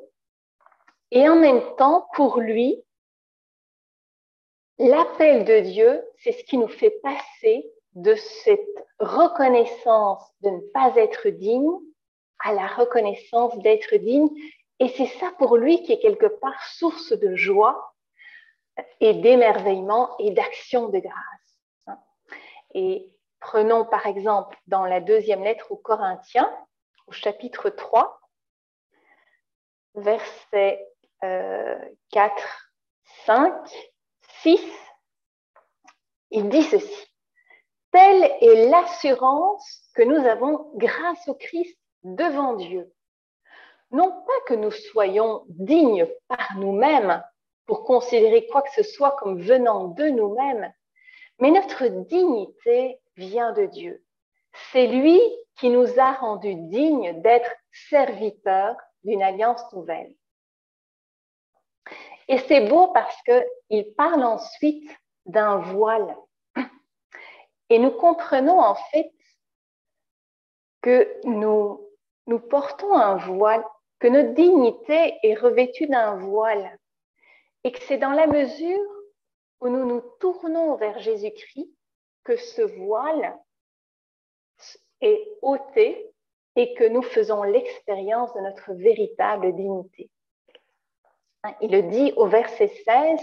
Et 1.11 1.27
en 1.27 1.35
même 1.35 1.61
temps, 1.75 2.07
pour 2.15 2.39
lui, 2.39 2.83
l'appel 4.79 5.45
de 5.45 5.59
Dieu, 5.59 6.03
c'est 6.17 6.31
ce 6.31 6.43
qui 6.43 6.57
nous 6.57 6.67
fait 6.67 6.95
passer 7.03 7.69
de 7.93 8.15
cette 8.15 8.85
reconnaissance 8.99 10.23
de 10.41 10.49
ne 10.49 10.61
pas 10.73 10.93
être 10.95 11.27
digne 11.27 11.77
à 12.39 12.53
la 12.53 12.67
reconnaissance 12.67 13.57
d'être 13.59 13.95
digne. 13.97 14.29
Et 14.79 14.87
c'est 14.89 15.19
ça 15.19 15.31
pour 15.37 15.57
lui 15.57 15.83
qui 15.83 15.91
est 15.91 15.99
quelque 15.99 16.25
part 16.25 16.63
source 16.69 17.11
de 17.13 17.35
joie 17.35 17.90
et 18.99 19.13
d'émerveillement 19.15 20.15
et 20.19 20.31
d'action 20.31 20.89
de 20.89 20.99
grâce. 20.99 21.97
Et 22.73 23.11
Prenons 23.41 23.85
par 23.85 24.05
exemple 24.05 24.55
dans 24.67 24.85
la 24.85 25.01
deuxième 25.01 25.43
lettre 25.43 25.71
aux 25.71 25.77
Corinthiens, 25.77 26.49
au 27.07 27.11
chapitre 27.11 27.71
3, 27.71 28.21
versets 29.95 30.87
4, 31.19 32.71
5, 33.25 33.53
6, 34.43 34.61
il 36.29 36.49
dit 36.49 36.61
ceci. 36.63 37.07
Telle 37.91 38.23
est 38.41 38.69
l'assurance 38.69 39.89
que 39.95 40.03
nous 40.03 40.23
avons 40.27 40.71
grâce 40.75 41.27
au 41.27 41.33
Christ 41.33 41.77
devant 42.03 42.53
Dieu. 42.53 42.93
Non 43.89 44.11
pas 44.11 44.39
que 44.45 44.53
nous 44.53 44.71
soyons 44.71 45.43
dignes 45.49 46.07
par 46.27 46.57
nous-mêmes 46.57 47.23
pour 47.71 47.85
considérer 47.85 48.47
quoi 48.47 48.63
que 48.63 48.73
ce 48.73 48.83
soit 48.83 49.15
comme 49.15 49.41
venant 49.41 49.87
de 49.87 50.09
nous-mêmes, 50.09 50.73
mais 51.39 51.51
notre 51.51 51.87
dignité 51.87 52.99
vient 53.15 53.53
de 53.53 53.65
Dieu. 53.65 54.03
C'est 54.73 54.87
lui 54.87 55.21
qui 55.55 55.69
nous 55.69 55.97
a 55.97 56.11
rendus 56.11 56.55
dignes 56.55 57.21
d'être 57.21 57.49
serviteurs 57.89 58.75
d'une 59.05 59.23
alliance 59.23 59.63
nouvelle. 59.71 60.13
Et 62.27 62.39
c'est 62.39 62.67
beau 62.67 62.87
parce 62.87 63.15
qu'il 63.23 63.93
parle 63.93 64.25
ensuite 64.25 64.91
d'un 65.25 65.59
voile. 65.59 66.17
Et 67.69 67.79
nous 67.79 67.91
comprenons 67.91 68.59
en 68.59 68.75
fait 68.75 69.13
que 70.81 71.21
nous, 71.23 71.87
nous 72.27 72.39
portons 72.39 72.95
un 72.95 73.15
voile, 73.15 73.63
que 73.99 74.09
notre 74.09 74.33
dignité 74.33 75.17
est 75.23 75.35
revêtue 75.35 75.87
d'un 75.87 76.17
voile. 76.17 76.77
Et 77.63 77.71
que 77.71 77.81
c'est 77.83 77.97
dans 77.97 78.11
la 78.11 78.27
mesure 78.27 78.89
où 79.59 79.69
nous 79.69 79.85
nous 79.85 80.01
tournons 80.19 80.75
vers 80.75 80.99
Jésus-Christ 80.99 81.69
que 82.23 82.35
ce 82.35 82.61
voile 82.61 83.37
est 85.01 85.37
ôté 85.41 86.11
et 86.55 86.73
que 86.73 86.83
nous 86.83 87.01
faisons 87.01 87.43
l'expérience 87.43 88.33
de 88.33 88.41
notre 88.41 88.73
véritable 88.73 89.55
dignité. 89.55 90.09
Il 91.61 91.71
le 91.71 91.83
dit 91.83 92.13
au 92.17 92.27
verset 92.27 92.67
16, 92.85 93.19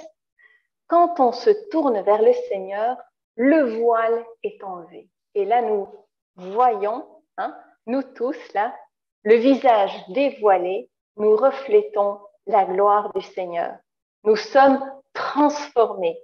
quand 0.89 1.21
on 1.21 1.33
se 1.33 1.51
tourne 1.71 2.01
vers 2.03 2.23
le 2.23 2.33
Seigneur, 2.49 2.97
le 3.37 3.79
voile 3.79 4.25
est 4.43 4.63
enlevé. 4.65 5.09
Et 5.35 5.45
là, 5.45 5.63
nous 5.63 5.87
voyons, 6.35 7.07
hein, 7.37 7.57
nous 7.87 8.03
tous, 8.03 8.37
là, 8.55 8.75
le 9.23 9.37
visage 9.37 9.93
dévoilé, 10.09 10.91
nous 11.17 11.37
reflétons 11.37 12.21
la 12.47 12.65
gloire 12.65 13.13
du 13.13 13.21
Seigneur. 13.21 13.77
Nous 14.25 14.37
sommes 14.37 14.85
transformés 15.13 16.19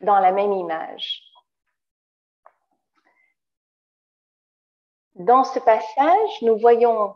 dans 0.00 0.18
la 0.18 0.32
même 0.32 0.52
image. 0.52 1.22
Dans 5.14 5.44
ce 5.44 5.58
passage, 5.58 6.42
nous 6.42 6.58
voyons 6.58 7.14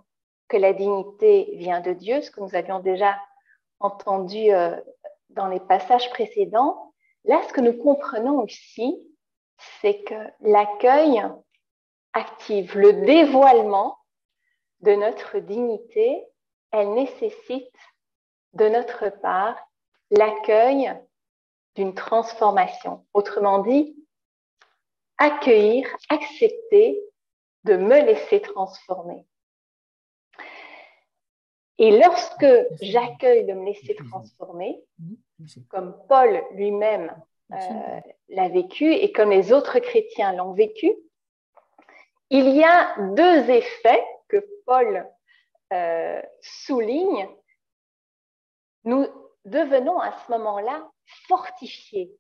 que 0.49 0.57
la 0.57 0.73
dignité 0.73 1.55
vient 1.57 1.81
de 1.81 1.93
Dieu, 1.93 2.21
ce 2.21 2.31
que 2.31 2.41
nous 2.41 2.55
avions 2.55 2.81
déjà 2.81 3.17
entendu 3.79 4.53
euh, 4.53 4.77
dans 5.31 5.47
les 5.47 5.61
passages 5.61 6.11
précédents. 6.11 6.93
Là, 7.25 7.41
ce 7.49 7.53
que 7.53 7.61
nous 7.61 7.77
comprenons 7.77 8.45
ici, 8.45 9.09
c'est 9.81 10.03
que 10.03 10.15
l'accueil 10.41 11.23
active 12.13 12.77
le 12.77 12.93
dévoilement 13.07 13.99
de 14.81 14.95
notre 14.95 15.39
dignité, 15.39 16.27
elle 16.73 16.93
nécessite 16.95 17.73
de 18.55 18.69
notre 18.69 19.09
part 19.09 19.57
l'accueil 20.13 20.95
d'une 21.75 21.95
transformation. 21.95 23.05
Autrement 23.15 23.61
dit, 23.61 23.97
accueillir, 25.19 25.89
accepter 26.09 27.01
de 27.65 27.77
me 27.77 28.01
laisser 28.05 28.41
transformer. 28.41 29.27
Et 31.79 31.99
lorsque 31.99 32.47
j'accueille 32.81 33.45
de 33.47 33.55
me 33.55 33.65
laisser 33.65 33.97
transformer, 33.97 34.85
comme 35.69 35.97
Paul 36.09 36.43
lui-même 36.53 37.15
euh, 37.53 38.01
l'a 38.29 38.49
vécu 38.49 38.93
et 38.93 39.11
comme 39.13 39.31
les 39.31 39.53
autres 39.53 39.79
chrétiens 39.79 40.33
l'ont 40.33 40.53
vécu, 40.53 40.93
il 42.31 42.49
y 42.51 42.63
a 42.63 42.95
deux 43.15 43.51
effets 43.51 44.05
que 44.29 44.37
Paul 44.65 45.09
euh, 45.73 46.23
souligne. 46.41 47.29
Nous 48.85 49.07
devenons 49.45 49.99
à 50.01 50.13
ce 50.13 50.33
moment-là 50.33 50.91
fortifiés 51.29 52.13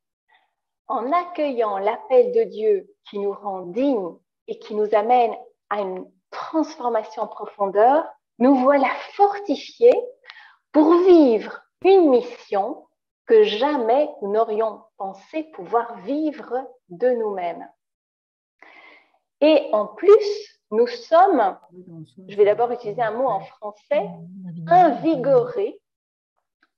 en 0.88 1.12
accueillant 1.12 1.78
l'appel 1.78 2.32
de 2.32 2.44
Dieu 2.44 2.94
qui 3.08 3.18
nous 3.18 3.32
rend 3.32 3.62
dignes 3.62 4.16
et 4.48 4.58
qui 4.58 4.74
nous 4.74 4.94
amène 4.94 5.34
à 5.70 5.80
une 5.80 6.10
transformation 6.30 7.22
en 7.22 7.28
profondeur, 7.28 8.04
nous 8.38 8.56
voilà 8.56 8.88
fortifiés 9.14 9.98
pour 10.72 10.92
vivre 11.04 11.62
une 11.84 12.10
mission 12.10 12.86
que 13.26 13.44
jamais 13.44 14.10
nous 14.20 14.32
n'aurions 14.32 14.82
pensé 14.96 15.44
pouvoir 15.54 15.96
vivre 16.00 16.66
de 16.88 17.10
nous-mêmes. 17.10 17.68
Et 19.40 19.68
en 19.72 19.86
plus, 19.86 20.60
nous 20.70 20.86
sommes, 20.86 21.58
je 22.28 22.36
vais 22.36 22.44
d'abord 22.44 22.70
utiliser 22.72 23.02
un 23.02 23.10
mot 23.12 23.26
en 23.26 23.40
français, 23.40 24.08
invigorés. 24.66 25.80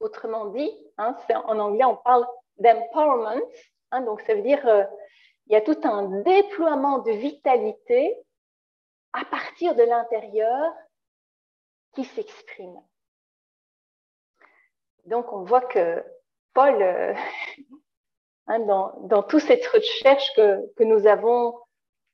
Autrement 0.05 0.45
dit, 0.49 0.71
hein, 0.99 1.17
en 1.47 1.59
anglais, 1.59 1.87
on 1.87 1.97
parle 1.97 2.27
d'empowerment. 2.59 3.41
Hein, 3.91 4.03
donc, 4.03 4.21
ça 4.21 4.35
veut 4.35 4.43
dire 4.43 4.61
euh, 4.69 4.85
il 5.47 5.55
y 5.55 5.57
a 5.57 5.63
tout 5.63 5.81
un 5.85 6.21
déploiement 6.21 6.99
de 6.99 7.11
vitalité 7.13 8.15
à 9.15 9.25
partir 9.25 9.75
de 9.75 9.83
l'intérieur 9.83 10.75
qui 11.95 12.05
s'exprime. 12.05 12.79
Donc, 15.07 15.33
on 15.33 15.45
voit 15.45 15.63
que 15.63 16.05
Paul, 16.53 16.83
euh, 16.83 17.15
hein, 18.47 18.59
dans, 18.61 18.93
dans 19.07 19.23
toute 19.23 19.41
cette 19.41 19.67
recherche 19.69 20.31
que, 20.37 20.71
que 20.75 20.85
nous 20.85 21.07
avons 21.07 21.59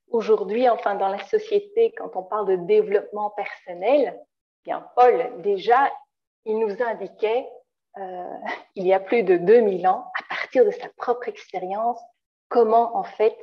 aujourd'hui, 0.07 0.69
enfin 0.69 0.95
dans 0.95 1.09
la 1.09 1.25
société, 1.25 1.93
quand 1.97 2.15
on 2.15 2.23
parle 2.23 2.47
de 2.47 2.55
développement 2.67 3.31
personnel, 3.31 4.17
bien 4.63 4.89
Paul, 4.95 5.41
déjà, 5.41 5.91
il 6.45 6.57
nous 6.57 6.81
indiquait, 6.81 7.45
euh, 7.97 8.37
il 8.75 8.87
y 8.87 8.93
a 8.93 8.99
plus 8.99 9.23
de 9.23 9.37
2000 9.37 9.87
ans, 9.87 10.11
à 10.19 10.35
partir 10.35 10.65
de 10.65 10.71
sa 10.71 10.89
propre 10.89 11.27
expérience, 11.27 11.99
comment 12.49 12.95
en 12.95 13.03
fait 13.03 13.37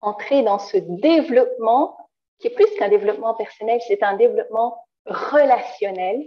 entrer 0.00 0.42
dans 0.42 0.58
ce 0.58 0.76
développement 0.76 1.96
qui 2.38 2.46
est 2.46 2.54
plus 2.54 2.70
qu'un 2.78 2.88
développement 2.88 3.34
personnel, 3.34 3.80
c'est 3.86 4.02
un 4.02 4.16
développement 4.16 4.82
relationnel 5.06 6.26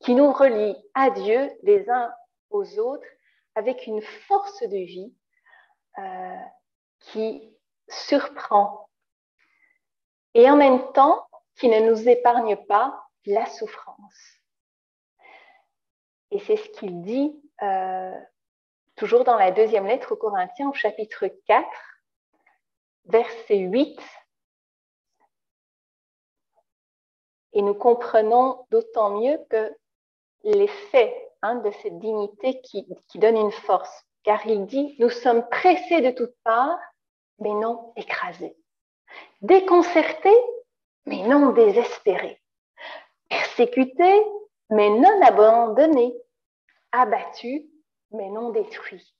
qui 0.00 0.14
nous 0.14 0.32
relie 0.32 0.76
à 0.94 1.10
Dieu 1.10 1.52
les 1.62 1.88
uns 1.90 2.10
aux 2.48 2.78
autres 2.78 3.06
avec 3.54 3.86
une 3.86 4.00
force 4.00 4.62
de 4.62 4.76
vie 4.76 5.14
euh, 5.98 6.36
qui 7.00 7.54
surprend 7.88 8.88
et 10.34 10.48
en 10.48 10.56
même 10.56 10.92
temps 10.92 11.26
qui 11.58 11.68
ne 11.68 11.80
nous 11.80 12.08
épargne 12.08 12.56
pas 12.56 13.04
la 13.26 13.44
souffrance. 13.46 14.39
Et 16.30 16.38
c'est 16.40 16.56
ce 16.56 16.68
qu'il 16.70 17.02
dit 17.02 17.40
euh, 17.62 18.18
toujours 18.96 19.24
dans 19.24 19.36
la 19.36 19.50
deuxième 19.50 19.86
lettre 19.86 20.12
aux 20.12 20.16
Corinthiens 20.16 20.68
au 20.68 20.74
chapitre 20.74 21.26
4, 21.46 21.66
verset 23.06 23.58
8. 23.58 24.00
Et 27.52 27.62
nous 27.62 27.74
comprenons 27.74 28.64
d'autant 28.70 29.20
mieux 29.20 29.38
que 29.50 29.74
l'effet 30.44 31.30
hein, 31.42 31.56
de 31.56 31.70
cette 31.82 31.98
dignité 31.98 32.60
qui, 32.60 32.86
qui 33.08 33.18
donne 33.18 33.36
une 33.36 33.52
force. 33.52 34.04
Car 34.22 34.46
il 34.46 34.66
dit, 34.66 34.96
nous 34.98 35.10
sommes 35.10 35.48
pressés 35.48 36.00
de 36.00 36.10
toutes 36.10 36.36
parts, 36.44 36.78
mais 37.38 37.52
non 37.54 37.92
écrasés. 37.96 38.56
Déconcertés, 39.40 40.38
mais 41.06 41.22
non 41.22 41.52
désespérés. 41.52 42.40
Persécutés, 43.28 44.24
mais 44.70 44.88
non 44.90 45.20
abandonnés. 45.22 46.14
Abattus, 46.92 47.62
mais 48.10 48.30
non 48.30 48.50
détruits. 48.50 49.14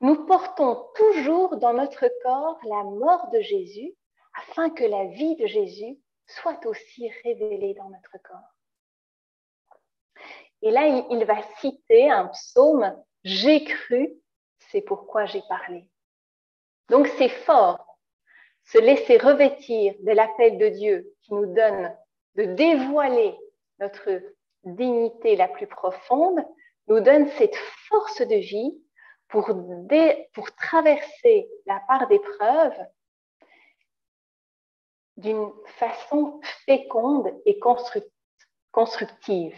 Nous 0.00 0.24
portons 0.26 0.86
toujours 0.94 1.56
dans 1.58 1.74
notre 1.74 2.08
corps 2.22 2.58
la 2.64 2.84
mort 2.84 3.30
de 3.30 3.40
Jésus 3.40 3.94
afin 4.34 4.70
que 4.70 4.84
la 4.84 5.06
vie 5.06 5.36
de 5.36 5.46
Jésus 5.46 5.98
soit 6.26 6.64
aussi 6.66 7.10
révélée 7.22 7.74
dans 7.74 7.90
notre 7.90 8.16
corps. 8.22 8.38
Et 10.62 10.70
là, 10.70 10.86
il 10.86 11.24
va 11.24 11.42
citer 11.60 12.10
un 12.10 12.28
psaume, 12.28 12.96
J'ai 13.24 13.64
cru, 13.64 14.12
c'est 14.70 14.80
pourquoi 14.80 15.26
j'ai 15.26 15.42
parlé. 15.48 15.88
Donc 16.88 17.06
c'est 17.18 17.28
fort, 17.28 17.98
se 18.64 18.78
laisser 18.78 19.18
revêtir 19.18 19.94
de 20.00 20.12
l'appel 20.12 20.58
de 20.58 20.68
Dieu 20.68 21.14
qui 21.22 21.34
nous 21.34 21.52
donne 21.54 21.96
de 22.36 22.44
dévoiler 22.44 23.36
notre 23.82 24.22
dignité 24.64 25.34
la 25.34 25.48
plus 25.48 25.66
profonde, 25.66 26.40
nous 26.86 27.00
donne 27.00 27.28
cette 27.30 27.56
force 27.88 28.22
de 28.22 28.36
vie 28.36 28.80
pour, 29.28 29.46
traverser 30.56 31.48
la 31.66 31.80
part 31.88 32.06
d'épreuve 32.06 32.74
d'une 35.16 35.50
façon 35.78 36.40
féconde 36.64 37.32
et 37.44 37.58
constructive. 38.70 39.56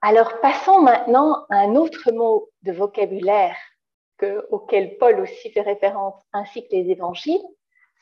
Alors 0.00 0.40
passons 0.40 0.82
maintenant 0.82 1.46
à 1.48 1.58
un 1.58 1.74
autre 1.76 2.12
mot 2.12 2.50
de 2.62 2.72
vocabulaire 2.72 3.56
auquel 4.50 4.98
Paul 4.98 5.20
aussi 5.20 5.50
fait 5.50 5.62
référence, 5.62 6.22
ainsi 6.32 6.62
que 6.62 6.76
les 6.76 6.90
évangiles, 6.90 7.42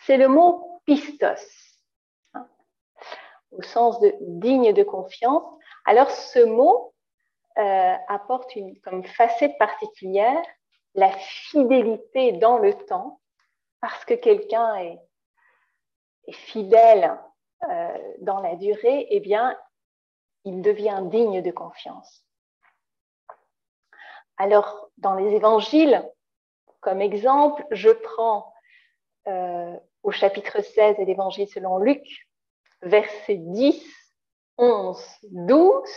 c'est 0.00 0.18
le 0.18 0.28
mot 0.28 0.82
pistos, 0.84 1.69
au 3.52 3.62
sens 3.62 4.00
de 4.00 4.14
digne 4.20 4.72
de 4.72 4.82
confiance. 4.82 5.42
Alors 5.84 6.10
ce 6.10 6.40
mot 6.40 6.94
euh, 7.58 7.94
apporte 8.08 8.54
une, 8.56 8.78
comme 8.80 9.04
facette 9.04 9.58
particulière 9.58 10.42
la 10.94 11.10
fidélité 11.12 12.32
dans 12.32 12.58
le 12.58 12.74
temps, 12.74 13.20
parce 13.80 14.04
que 14.04 14.14
quelqu'un 14.14 14.76
est, 14.76 14.98
fidèle 16.32 17.18
euh, 17.68 17.98
dans 18.20 18.40
la 18.40 18.54
durée, 18.54 19.08
eh 19.10 19.18
bien, 19.18 19.58
il 20.44 20.62
devient 20.62 21.00
digne 21.04 21.42
de 21.42 21.50
confiance. 21.50 22.24
Alors, 24.36 24.90
dans 24.96 25.14
les 25.14 25.34
évangiles, 25.34 26.08
comme 26.80 27.00
exemple, 27.00 27.66
je 27.72 27.90
prends 27.90 28.52
euh, 29.26 29.76
au 30.04 30.12
chapitre 30.12 30.62
16 30.62 30.98
de 30.98 31.04
l'évangile 31.04 31.48
selon 31.48 31.78
Luc, 31.78 32.29
versets 32.82 33.36
10, 33.36 33.82
11, 34.58 35.04
12, 35.22 35.90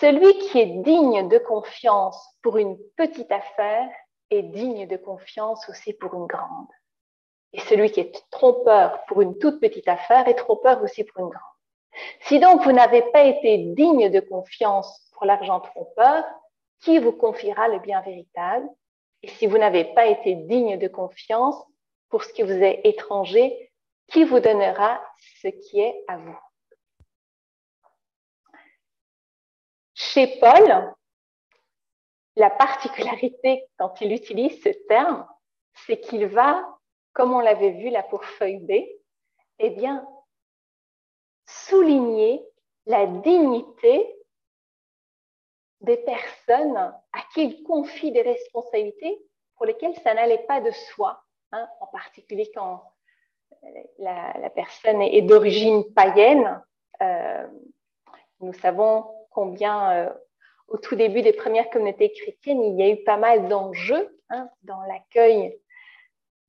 celui 0.00 0.38
qui 0.38 0.58
est 0.58 0.82
digne 0.82 1.28
de 1.28 1.38
confiance 1.38 2.36
pour 2.42 2.58
une 2.58 2.76
petite 2.96 3.30
affaire 3.30 3.88
est 4.30 4.42
digne 4.42 4.86
de 4.86 4.96
confiance 4.96 5.68
aussi 5.68 5.92
pour 5.92 6.14
une 6.14 6.26
grande. 6.26 6.68
Et 7.52 7.60
celui 7.60 7.92
qui 7.92 8.00
est 8.00 8.30
trompeur 8.30 9.04
pour 9.06 9.22
une 9.22 9.38
toute 9.38 9.60
petite 9.60 9.86
affaire 9.86 10.26
est 10.26 10.34
trompeur 10.34 10.82
aussi 10.82 11.04
pour 11.04 11.24
une 11.24 11.30
grande. 11.30 11.42
Si 12.22 12.40
donc 12.40 12.62
vous 12.62 12.72
n'avez 12.72 13.02
pas 13.12 13.22
été 13.24 13.58
digne 13.58 14.10
de 14.10 14.20
confiance 14.20 15.08
pour 15.12 15.24
l'argent 15.26 15.60
trompeur, 15.60 16.24
qui 16.80 16.98
vous 16.98 17.12
confiera 17.12 17.68
le 17.68 17.78
bien 17.78 18.00
véritable? 18.00 18.68
Et 19.22 19.28
si 19.28 19.46
vous 19.46 19.56
n'avez 19.56 19.84
pas 19.94 20.06
été 20.06 20.34
digne 20.34 20.76
de 20.76 20.88
confiance 20.88 21.54
pour 22.10 22.24
ce 22.24 22.32
qui 22.32 22.42
vous 22.42 22.50
est 22.50 22.80
étranger, 22.84 23.72
qui 24.08 24.24
vous 24.24 24.40
donnera 24.40 25.02
ce 25.40 25.48
qui 25.48 25.80
est 25.80 26.04
à 26.08 26.16
vous. 26.16 26.38
Chez 29.94 30.38
Paul, 30.38 30.94
la 32.36 32.50
particularité 32.50 33.66
quand 33.78 34.00
il 34.00 34.12
utilise 34.12 34.62
ce 34.62 34.70
terme, 34.88 35.26
c'est 35.86 36.00
qu'il 36.00 36.26
va, 36.26 36.78
comme 37.12 37.32
on 37.32 37.40
l'avait 37.40 37.72
vu 37.72 37.90
là 37.90 38.02
pour 38.02 38.24
feuille 38.24 38.58
B, 38.58 38.72
eh 39.60 39.70
bien, 39.70 40.06
souligner 41.46 42.44
la 42.86 43.06
dignité 43.06 44.16
des 45.80 45.98
personnes 45.98 46.76
à 46.76 47.22
qui 47.32 47.44
il 47.44 47.62
confie 47.62 48.10
des 48.10 48.22
responsabilités 48.22 49.22
pour 49.56 49.66
lesquelles 49.66 49.96
ça 50.02 50.14
n'allait 50.14 50.44
pas 50.46 50.60
de 50.60 50.70
soi, 50.70 51.22
hein, 51.52 51.68
en 51.80 51.86
particulier 51.86 52.50
quand 52.54 52.82
la, 53.98 54.50
personne 54.50 55.02
est, 55.02 55.22
d'origine 55.22 55.84
païenne. 55.94 56.62
Euh, 57.02 57.46
nous 58.40 58.52
savons 58.54 59.04
combien 59.30 59.90
euh, 59.92 60.10
au 60.68 60.78
tout 60.78 60.96
début 60.96 61.22
des 61.22 61.32
premières 61.32 61.70
communautés 61.70 62.12
chrétiennes, 62.12 62.62
il 62.62 62.78
y 62.78 62.82
a 62.82 62.90
eu 62.90 63.02
pas 63.04 63.16
mal 63.16 63.48
d'enjeux 63.48 64.18
hein, 64.30 64.48
dans 64.62 64.80
l'accueil 64.82 65.58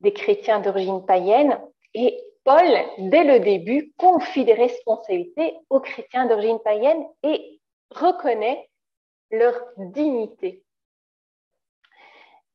des 0.02 0.14
chrétiens 0.14 0.60
d'origine 0.60 1.06
païenne. 1.06 1.60
Et 1.94 2.22
Paul, 2.44 2.68
dès 2.98 3.24
le 3.24 3.40
début, 3.40 3.94
confie 3.98 4.46
des 4.46 4.54
responsabilités 4.54 5.58
aux 5.70 5.80
chrétiens 5.80 6.28
d'origine 6.28 6.60
païenne 6.60 7.04
et 7.24 7.60
reconnaît 7.90 8.70
leur 9.32 9.56
dignité. 9.78 10.64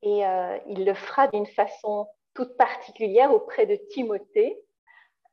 Et 0.02 0.24
euh, 0.24 0.58
il 0.66 0.84
le 0.84 0.94
fera 0.94 1.28
d'une 1.28 1.46
façon 1.46 2.06
toute 2.34 2.56
particulière 2.56 3.32
auprès 3.32 3.66
de 3.66 3.76
Timothée. 3.76 4.58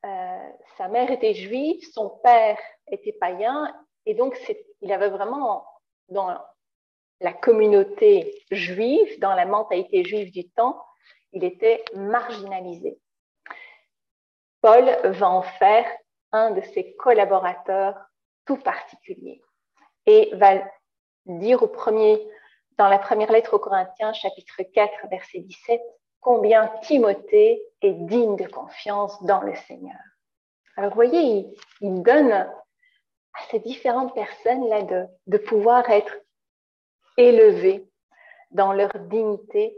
Euh, 0.06 0.50
sa 0.78 0.88
mère 0.88 1.12
était 1.12 1.34
juive, 1.34 1.84
son 1.92 2.10
père 2.24 2.58
était 2.88 3.14
païen, 3.14 3.74
et 4.06 4.14
donc 4.14 4.40
il 4.82 4.92
avait 4.92 5.10
vraiment 5.10 5.66
dans 6.10 6.38
la 7.20 7.34
communauté 7.34 8.44
juive, 8.52 9.20
dans 9.20 9.34
la 9.34 9.46
mentalité 9.46 10.04
juive 10.04 10.32
du 10.32 10.50
temps, 10.50 10.84
il 11.34 11.44
était 11.44 11.84
marginalisé. 11.94 13.00
Paul 14.62 14.86
va 15.04 15.30
en 15.30 15.42
faire 15.42 15.86
un 16.32 16.52
de 16.52 16.62
ses 16.62 16.96
collaborateurs 16.96 17.96
tout 18.46 18.58
particulier 18.58 19.42
et 20.06 20.30
va 20.36 20.64
dire 21.26 21.62
au 21.62 21.68
premier, 21.68 22.26
dans 22.78 22.88
la 22.88 23.00
première 23.00 23.32
lettre 23.32 23.54
aux 23.56 23.60
Corinthiens, 23.60 24.14
chapitre 24.14 24.62
4, 24.74 25.08
verset 25.10 25.40
17, 25.40 25.82
combien 26.28 26.68
Timothée 26.82 27.64
est 27.82 27.94
digne 27.94 28.36
de 28.36 28.48
confiance 28.48 29.24
dans 29.24 29.40
le 29.40 29.56
Seigneur. 29.56 29.96
Alors, 30.76 30.90
vous 30.90 30.96
voyez, 30.96 31.48
il, 31.80 32.04
donne 32.04 32.34
à 32.34 33.42
ces 33.50 33.60
différentes 33.60 34.14
personnes-là 34.14 34.82
de, 34.82 35.06
de 35.28 35.38
pouvoir 35.38 35.90
être 35.90 36.14
élevées 37.16 37.90
dans 38.52 38.74
leur 38.74 38.92
dignité 39.08 39.74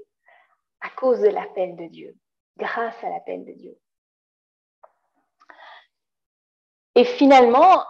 à 0.82 0.90
cause 0.90 1.20
de 1.20 1.28
l'appel 1.28 1.76
de 1.76 1.86
Dieu, 1.86 2.18
grâce 2.58 2.96
à 3.04 3.10
l'appel 3.10 3.46
de 3.46 3.52
Dieu. 3.52 3.78
Et 6.96 7.06
finalement, 7.06 7.84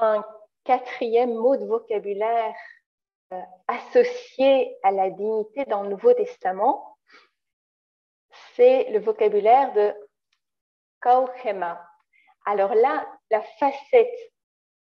un 0.00 0.24
quatrième 0.64 1.34
mot 1.34 1.56
de 1.56 1.66
vocabulaire 1.66 2.56
euh, 3.32 3.40
associé 3.68 4.76
à 4.82 4.90
la 4.90 5.08
dignité 5.08 5.66
dans 5.66 5.84
le 5.84 5.90
Nouveau 5.90 6.12
Testament, 6.14 6.91
c'est 8.56 8.90
le 8.90 9.00
vocabulaire 9.00 9.72
de 9.72 9.94
kauchema. 11.00 11.84
Alors 12.44 12.74
là, 12.74 13.06
la 13.30 13.42
facette 13.58 14.32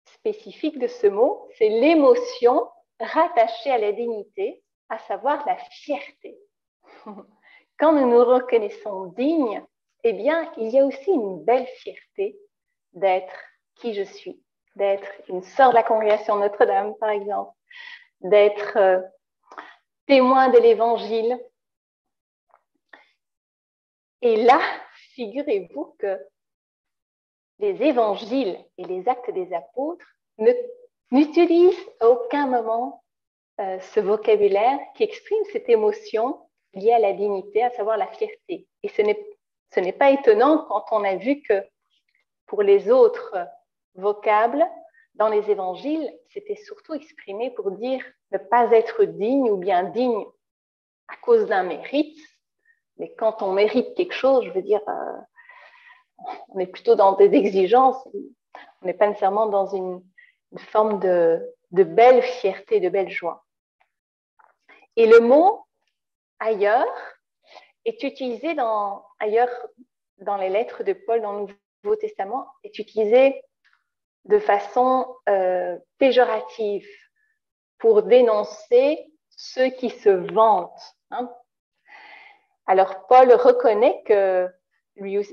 spécifique 0.05 0.79
de 0.79 0.87
ce 0.87 1.07
mot, 1.07 1.47
c'est 1.57 1.69
l'émotion 1.69 2.69
rattachée 2.99 3.71
à 3.71 3.77
la 3.77 3.91
dignité, 3.91 4.63
à 4.89 4.99
savoir 4.99 5.45
la 5.45 5.57
fierté. 5.57 6.37
Quand 7.79 7.91
nous 7.91 8.09
nous 8.09 8.23
reconnaissons 8.23 9.07
dignes, 9.17 9.63
eh 10.03 10.13
bien, 10.13 10.51
il 10.57 10.69
y 10.69 10.79
a 10.79 10.85
aussi 10.85 11.11
une 11.11 11.43
belle 11.43 11.67
fierté 11.79 12.37
d'être 12.93 13.35
qui 13.75 13.93
je 13.93 14.03
suis, 14.03 14.41
d'être 14.75 15.09
une 15.27 15.43
sœur 15.43 15.71
de 15.71 15.75
la 15.75 15.83
congrégation 15.83 16.37
Notre-Dame, 16.37 16.95
par 16.99 17.09
exemple, 17.09 17.51
d'être 18.21 18.77
euh, 18.77 19.01
témoin 20.07 20.49
de 20.49 20.59
l'Évangile. 20.59 21.37
Et 24.25 24.37
là, 24.37 24.59
figurez-vous 25.13 25.95
que 25.99 26.19
les 27.59 27.83
évangiles 27.83 28.57
et 28.79 28.83
les 28.83 29.07
actes 29.07 29.31
des 29.31 29.53
apôtres 29.53 30.05
n'utilisent 31.11 31.89
à 31.99 32.09
aucun 32.09 32.47
moment 32.47 33.03
euh, 33.61 33.79
ce 33.79 33.99
vocabulaire 33.99 34.79
qui 34.95 35.03
exprime 35.03 35.43
cette 35.53 35.69
émotion 35.69 36.41
liée 36.73 36.91
à 36.91 36.99
la 36.99 37.13
dignité, 37.13 37.61
à 37.63 37.69
savoir 37.69 37.97
la 37.97 38.07
fierté. 38.07 38.67
Et 38.81 38.89
ce 38.89 39.03
n'est 39.79 39.93
pas 39.93 40.09
étonnant 40.09 40.65
quand 40.67 40.85
on 40.91 41.03
a 41.03 41.17
vu 41.17 41.43
que 41.43 41.63
pour 42.47 42.63
les 42.63 42.89
autres 42.89 43.37
vocables, 43.93 44.65
dans 45.13 45.29
les 45.29 45.49
évangiles, 45.51 46.11
c'était 46.29 46.57
surtout 46.57 46.95
exprimé 46.95 47.51
pour 47.51 47.71
dire 47.71 48.03
ne 48.31 48.39
pas 48.39 48.71
être 48.71 49.05
digne 49.05 49.51
ou 49.51 49.57
bien 49.57 49.83
digne 49.83 50.25
à 51.07 51.15
cause 51.17 51.45
d'un 51.45 51.63
mérite. 51.63 52.19
Mais 52.97 53.13
quand 53.13 53.41
on 53.41 53.51
mérite 53.51 53.95
quelque 53.95 54.13
chose, 54.13 54.45
je 54.45 54.51
veux 54.51 54.61
dire, 54.61 54.81
euh, 54.87 55.17
on 56.49 56.59
est 56.59 56.67
plutôt 56.67 56.95
dans 56.95 57.13
des 57.13 57.33
exigences. 57.33 58.07
On 58.81 58.85
n'est 58.85 58.93
pas 58.93 59.07
nécessairement 59.07 59.47
dans 59.47 59.67
une, 59.67 60.01
forme 60.57 60.99
de, 60.99 61.53
belle 61.71 62.21
fierté, 62.21 62.79
de 62.79 62.89
belle 62.89 63.09
joie. 63.09 63.45
Et 64.95 65.07
le 65.07 65.19
mot 65.19 65.65
ailleurs 66.39 66.85
est 67.83 68.01
utilisé 68.03 68.53
dans, 68.53 69.05
ailleurs 69.19 69.49
dans 70.19 70.37
les 70.37 70.49
lettres 70.49 70.83
de 70.83 70.93
Paul 70.93 71.21
dans 71.21 71.33
le 71.33 71.47
Nouveau 71.83 71.95
Testament, 71.97 72.47
est 72.63 72.79
utilisé 72.79 73.43
de 74.23 74.39
façon 74.39 75.13
euh, 75.29 75.77
péjorative 75.97 76.87
pour 77.77 78.03
dénoncer 78.03 79.05
ceux 79.29 79.69
qui 79.69 79.89
se 79.89 80.09
vantent. 80.09 80.95
Hein. 81.11 81.29
Alors 82.67 83.05
Paul 83.07 83.31
reconnaît 83.33 84.01
que 84.05 84.49
lui 84.95 85.25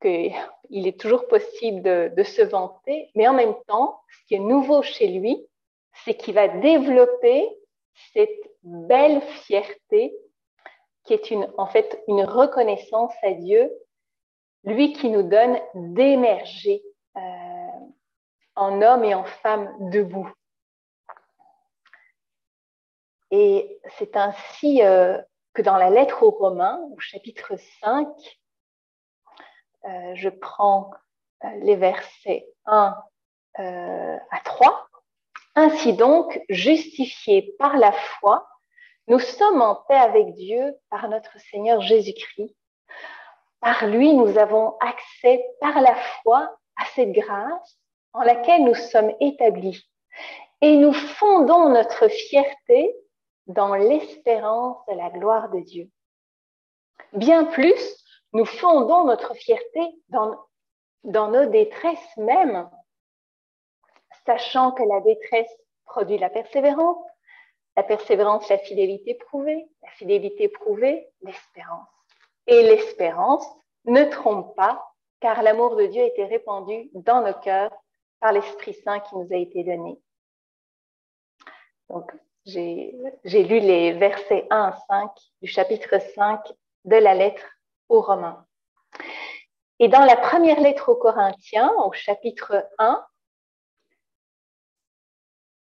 qu'il 0.00 0.34
est 0.86 1.00
toujours 1.00 1.26
possible 1.28 1.82
de, 2.14 2.22
se 2.22 2.42
vanter, 2.42 3.10
mais 3.14 3.28
en 3.28 3.34
même 3.34 3.54
temps, 3.66 4.00
ce 4.10 4.26
qui 4.26 4.34
est 4.34 4.40
nouveau 4.40 4.82
chez 4.82 5.08
lui, 5.08 5.46
c'est 6.04 6.14
qu'il 6.14 6.34
va 6.34 6.48
développer 6.48 7.48
cette 8.12 8.50
belle 8.62 9.20
fierté 9.20 10.14
qui 11.04 11.14
est 11.14 11.32
en 11.58 11.66
fait 11.66 12.02
une 12.08 12.24
reconnaissance 12.24 13.12
à 13.22 13.32
Dieu, 13.32 13.70
lui 14.64 14.94
qui 14.94 15.10
nous 15.10 15.22
donne 15.22 15.58
d'émerger 15.74 16.82
euh, 17.16 17.20
en 18.56 18.80
homme 18.80 19.04
et 19.04 19.14
en 19.14 19.24
femme 19.24 19.70
debout. 19.90 20.30
Et 23.30 23.80
c'est 23.98 24.16
ainsi 24.16 24.82
euh, 24.82 25.20
que 25.54 25.62
dans 25.62 25.76
la 25.76 25.90
lettre 25.90 26.22
aux 26.22 26.30
Romains, 26.30 26.80
au 26.92 26.98
chapitre 26.98 27.54
5, 27.80 28.08
euh, 29.84 30.14
je 30.14 30.28
prends 30.28 30.90
euh, 31.44 31.48
les 31.62 31.76
versets 31.76 32.46
1 32.66 32.96
à 33.56 34.40
3. 34.44 34.88
Ainsi 35.54 35.92
donc, 35.92 36.40
justifiés 36.48 37.54
par 37.60 37.76
la 37.76 37.92
foi, 37.92 38.48
nous 39.06 39.20
sommes 39.20 39.62
en 39.62 39.76
paix 39.76 39.94
avec 39.94 40.32
Dieu 40.34 40.74
par 40.90 41.08
notre 41.08 41.38
Seigneur 41.38 41.80
Jésus-Christ. 41.80 42.56
Par 43.60 43.86
lui, 43.86 44.12
nous 44.12 44.38
avons 44.38 44.76
accès 44.80 45.44
par 45.60 45.80
la 45.80 45.94
foi 45.94 46.56
à 46.76 46.84
cette 46.94 47.12
grâce 47.12 47.78
en 48.12 48.22
laquelle 48.22 48.64
nous 48.64 48.74
sommes 48.74 49.12
établis. 49.20 49.88
Et 50.60 50.76
nous 50.76 50.92
fondons 50.92 51.68
notre 51.68 52.08
fierté 52.08 52.94
dans 53.46 53.74
l'espérance 53.74 54.84
de 54.86 54.94
la 54.94 55.10
gloire 55.10 55.50
de 55.50 55.60
Dieu. 55.60 55.90
Bien 57.12 57.44
plus, 57.44 58.04
nous 58.32 58.44
fondons 58.44 59.04
notre 59.04 59.34
fierté 59.34 59.80
dans, 60.08 60.36
dans 61.04 61.28
nos 61.28 61.46
détresses 61.46 62.16
même, 62.16 62.68
sachant 64.26 64.72
que 64.72 64.82
la 64.82 65.00
détresse 65.00 65.50
produit 65.84 66.18
la 66.18 66.30
persévérance, 66.30 67.04
la 67.76 67.82
persévérance, 67.82 68.48
la 68.48 68.58
fidélité 68.58 69.14
prouvée, 69.14 69.68
la 69.82 69.90
fidélité 69.90 70.48
prouvée, 70.48 71.08
l'espérance. 71.22 71.88
Et 72.46 72.62
l'espérance 72.62 73.46
ne 73.84 74.04
trompe 74.04 74.54
pas, 74.56 74.84
car 75.20 75.42
l'amour 75.42 75.76
de 75.76 75.86
Dieu 75.86 76.02
a 76.02 76.06
été 76.06 76.24
répandu 76.24 76.90
dans 76.94 77.22
nos 77.22 77.34
cœurs 77.34 77.72
par 78.20 78.32
l'Esprit 78.32 78.74
Saint 78.74 79.00
qui 79.00 79.16
nous 79.16 79.28
a 79.32 79.36
été 79.36 79.64
donné. 79.64 79.98
Donc, 81.88 82.12
j'ai 82.46 83.42
lu 83.44 83.60
les 83.60 83.92
versets 83.92 84.46
1 84.50 84.56
à 84.56 84.76
5 84.88 85.10
du 85.42 85.48
chapitre 85.48 85.98
5 86.14 86.40
de 86.84 86.96
la 86.96 87.14
lettre 87.14 87.44
aux 87.88 88.00
Romains. 88.00 88.46
Et 89.78 89.88
dans 89.88 90.04
la 90.04 90.16
première 90.16 90.60
lettre 90.60 90.90
aux 90.90 90.96
Corinthiens, 90.96 91.72
au 91.84 91.92
chapitre 91.92 92.68
1, 92.78 93.06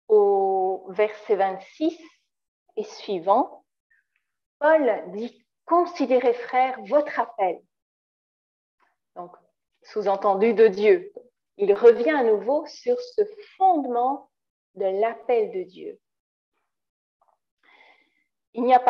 au 0.08 0.86
verset 0.90 1.36
26 1.36 1.98
et 2.76 2.84
suivant, 2.84 3.64
Paul 4.58 5.04
dit 5.08 5.38
Considérez, 5.64 6.34
frères, 6.34 6.78
votre 6.82 7.20
appel. 7.20 7.60
Donc, 9.14 9.32
sous-entendu 9.82 10.54
de 10.54 10.66
Dieu 10.66 11.12
il 11.58 11.72
revient 11.74 12.10
à 12.10 12.24
nouveau 12.24 12.66
sur 12.66 12.98
ce 13.00 13.22
fondement 13.56 14.30
de 14.74 14.84
l'appel 15.00 15.52
de 15.52 15.62
Dieu. 15.62 16.00
Il 18.54 18.64
n'y 18.64 18.74
a 18.74 18.80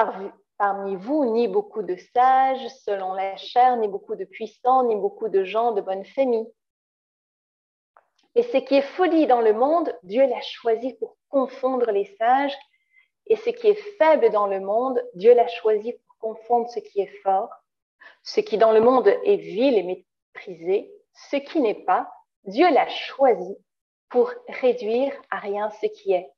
parmi 0.58 0.96
vous 0.96 1.24
ni 1.32 1.48
beaucoup 1.48 1.82
de 1.82 1.96
sages 2.14 2.66
selon 2.84 3.14
la 3.14 3.36
chair, 3.36 3.76
ni 3.76 3.88
beaucoup 3.88 4.16
de 4.16 4.24
puissants, 4.24 4.84
ni 4.84 4.96
beaucoup 4.96 5.28
de 5.28 5.44
gens 5.44 5.72
de 5.72 5.80
bonne 5.80 6.04
famille. 6.04 6.46
Et 8.34 8.42
ce 8.42 8.56
qui 8.56 8.76
est 8.76 8.82
folie 8.82 9.26
dans 9.26 9.40
le 9.40 9.52
monde, 9.52 9.94
Dieu 10.02 10.26
l'a 10.26 10.40
choisi 10.40 10.94
pour 10.94 11.16
confondre 11.28 11.90
les 11.90 12.06
sages. 12.18 12.56
Et 13.26 13.36
ce 13.36 13.50
qui 13.50 13.68
est 13.68 13.82
faible 13.98 14.30
dans 14.30 14.46
le 14.46 14.60
monde, 14.60 15.02
Dieu 15.14 15.34
l'a 15.34 15.48
choisi 15.48 15.92
pour 15.92 16.18
confondre 16.18 16.68
ce 16.70 16.80
qui 16.80 17.00
est 17.00 17.14
fort. 17.22 17.50
Ce 18.24 18.40
qui 18.40 18.56
dans 18.56 18.72
le 18.72 18.80
monde 18.80 19.08
est 19.08 19.36
vil 19.36 19.76
et 19.76 19.82
méprisé, 19.82 20.92
ce 21.30 21.36
qui 21.36 21.60
n'est 21.60 21.84
pas, 21.84 22.10
Dieu 22.44 22.68
l'a 22.70 22.88
choisi 22.88 23.56
pour 24.08 24.32
réduire 24.48 25.12
à 25.30 25.38
rien 25.38 25.70
ce 25.80 25.86
qui 25.86 26.12
est, 26.12 26.30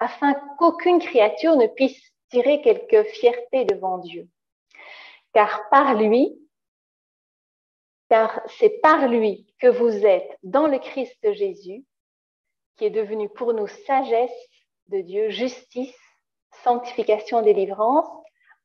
afin 0.00 0.34
qu'aucune 0.58 0.98
créature 0.98 1.56
ne 1.56 1.66
puisse 1.66 2.12
tirer 2.30 2.62
quelque 2.62 3.04
fierté 3.04 3.64
devant 3.64 3.98
Dieu. 3.98 4.28
Car 5.32 5.68
par 5.70 5.94
lui, 5.94 6.38
car 8.08 8.40
c'est 8.58 8.80
par 8.80 9.08
lui 9.08 9.46
que 9.58 9.66
vous 9.66 10.06
êtes 10.06 10.38
dans 10.42 10.66
le 10.66 10.78
Christ 10.78 11.32
Jésus, 11.32 11.84
qui 12.76 12.84
est 12.84 12.90
devenu 12.90 13.28
pour 13.28 13.52
nous 13.52 13.66
sagesse 13.66 14.48
de 14.88 15.00
Dieu, 15.00 15.30
justice, 15.30 15.96
sanctification, 16.62 17.42
délivrance, 17.42 18.08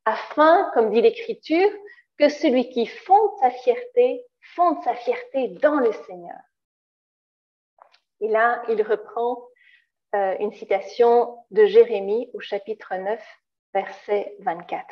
afin, 0.05 0.69
comme 0.73 0.91
dit 0.91 1.01
l'Écriture, 1.01 1.69
que 2.17 2.29
celui 2.29 2.69
qui 2.69 2.85
fonde 2.85 3.31
sa 3.39 3.51
fierté, 3.51 4.23
fonde 4.55 4.81
sa 4.83 4.95
fierté 4.95 5.49
dans 5.61 5.75
le 5.79 5.91
Seigneur. 5.91 6.39
Et 8.19 8.27
là, 8.27 8.63
il 8.69 8.81
reprend 8.83 9.43
euh, 10.13 10.35
une 10.39 10.51
citation 10.51 11.37
de 11.51 11.65
Jérémie 11.65 12.29
au 12.33 12.39
chapitre 12.39 12.95
9, 12.95 13.19
verset 13.73 14.35
24. 14.39 14.85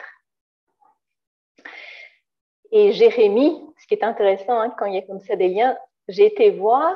Et 2.72 2.92
Jérémie, 2.92 3.66
ce 3.80 3.88
qui 3.88 3.96
est 3.96 4.04
intéressant 4.04 4.60
hein, 4.60 4.74
quand 4.78 4.86
il 4.86 4.96
y 4.96 5.00
a 5.00 5.02
comme 5.02 5.20
ça 5.22 5.36
des 5.36 5.50
liens, 5.50 5.78
j'ai 6.08 6.26
été 6.26 6.52
voir, 6.52 6.96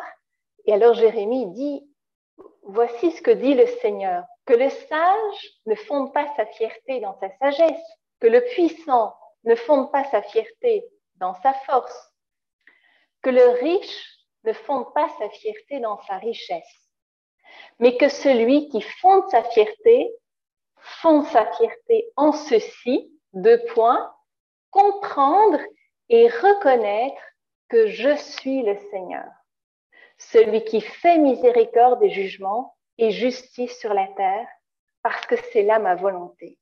et 0.66 0.74
alors 0.74 0.94
Jérémie 0.94 1.48
dit, 1.48 1.88
voici 2.64 3.12
ce 3.12 3.22
que 3.22 3.32
dit 3.32 3.54
le 3.56 3.66
Seigneur, 3.66 4.24
que 4.46 4.54
le 4.54 4.70
sage 4.70 5.60
ne 5.66 5.76
fonde 5.76 6.14
pas 6.14 6.28
sa 6.36 6.46
fierté 6.46 7.00
dans 7.00 7.18
sa 7.20 7.30
sagesse, 7.38 7.84
que 8.20 8.28
le 8.28 8.42
puissant 8.42 9.16
ne 9.46 9.56
fonde 9.56 9.92
pas 9.92 10.04
sa 10.06 10.22
fierté 10.22 10.86
dans 11.16 11.34
sa 11.42 11.54
force, 11.54 12.14
que 13.22 13.30
le 13.30 13.48
riche 13.60 14.18
ne 14.44 14.54
fonde 14.54 14.94
pas 14.94 15.10
sa 15.18 15.30
fierté 15.30 15.80
dans 15.80 16.02
sa 16.04 16.18
richesse, 16.18 16.90
mais 17.80 17.98
que 17.98 18.10
celui 18.10 18.70
qui 18.70 18.82
fonde 18.82 19.30
sa 19.30 19.44
fierté 19.44 20.14
fonde 20.84 21.26
sa 21.28 21.52
fierté 21.54 22.12
en 22.16 22.32
ceci, 22.32 23.12
deux 23.34 23.64
points, 23.74 24.14
comprendre 24.70 25.60
et 26.10 26.28
reconnaître 26.28 27.22
que 27.70 27.88
je 27.88 28.16
suis 28.16 28.62
le 28.64 28.78
Seigneur, 28.92 29.30
celui 30.18 30.64
qui 30.66 30.82
fait 30.82 31.18
miséricorde 31.18 32.04
et 32.04 32.10
jugement 32.10 32.76
et 32.98 33.12
justice 33.12 33.78
sur 33.80 33.94
la 33.94 34.08
terre, 34.10 34.48
parce 35.02 35.26
que 35.26 35.36
c'est 35.52 35.64
là 35.64 35.80
ma 35.80 35.96
volonté. 35.96 36.60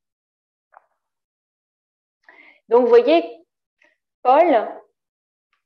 Donc, 2.70 2.88
voyez, 2.88 3.46
Paul, 4.24 4.70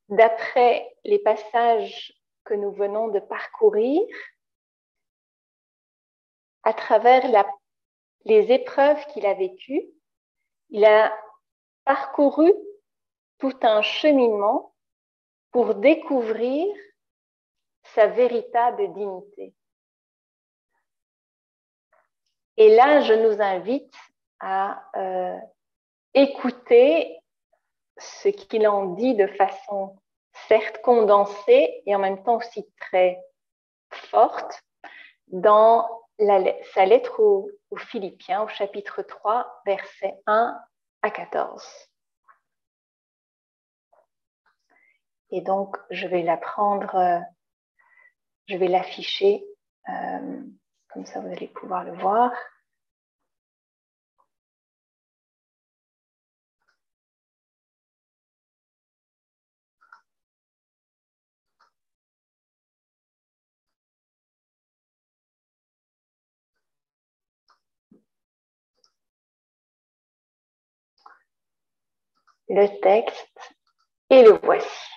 d'après 0.09 0.95
les 1.03 1.19
passages 1.19 2.13
que 2.43 2.53
nous 2.53 2.71
venons 2.71 3.09
de 3.09 3.19
parcourir, 3.19 4.01
à 6.63 6.73
travers 6.73 7.29
les 8.25 8.51
épreuves 8.51 9.05
qu'il 9.07 9.25
a 9.25 9.33
vécues, 9.33 9.85
il 10.69 10.83
a 10.83 11.15
parcouru 11.85 12.51
tout 13.37 13.57
un 13.61 13.81
cheminement 13.81 14.73
pour 15.51 15.75
découvrir 15.75 16.67
sa 17.93 18.07
véritable 18.07 18.91
dignité. 18.93 19.53
Et 22.57 22.75
là, 22.75 23.01
je 23.01 23.13
nous 23.13 23.41
invite 23.41 23.93
à 24.39 24.83
euh, 24.95 25.39
écouter 26.13 27.19
ce 27.97 28.29
qu'il 28.29 28.67
en 28.67 28.93
dit 28.93 29.15
de 29.15 29.27
façon 29.27 29.97
certes 30.47 30.81
condensée 30.81 31.81
et 31.85 31.95
en 31.95 31.99
même 31.99 32.23
temps 32.23 32.37
aussi 32.37 32.67
très 32.79 33.21
forte 33.91 34.61
dans 35.27 35.87
sa 36.17 36.85
lettre 36.85 37.19
aux, 37.19 37.49
aux 37.71 37.77
Philippiens 37.77 38.43
au 38.43 38.47
chapitre 38.47 39.01
3, 39.01 39.61
versets 39.65 40.15
1 40.27 40.57
à 41.01 41.11
14. 41.11 41.63
Et 45.31 45.41
donc, 45.41 45.77
je 45.89 46.07
vais 46.07 46.23
la 46.23 46.37
prendre, 46.37 46.95
euh, 46.95 47.19
je 48.47 48.55
vais 48.55 48.67
l'afficher, 48.67 49.43
euh, 49.89 50.41
comme 50.89 51.05
ça 51.05 51.19
vous 51.19 51.27
allez 51.27 51.47
pouvoir 51.47 51.83
le 51.83 51.93
voir. 51.93 52.31
Le 72.49 72.67
texte 72.81 73.55
et 74.09 74.23
le 74.23 74.39
voici. 74.43 74.89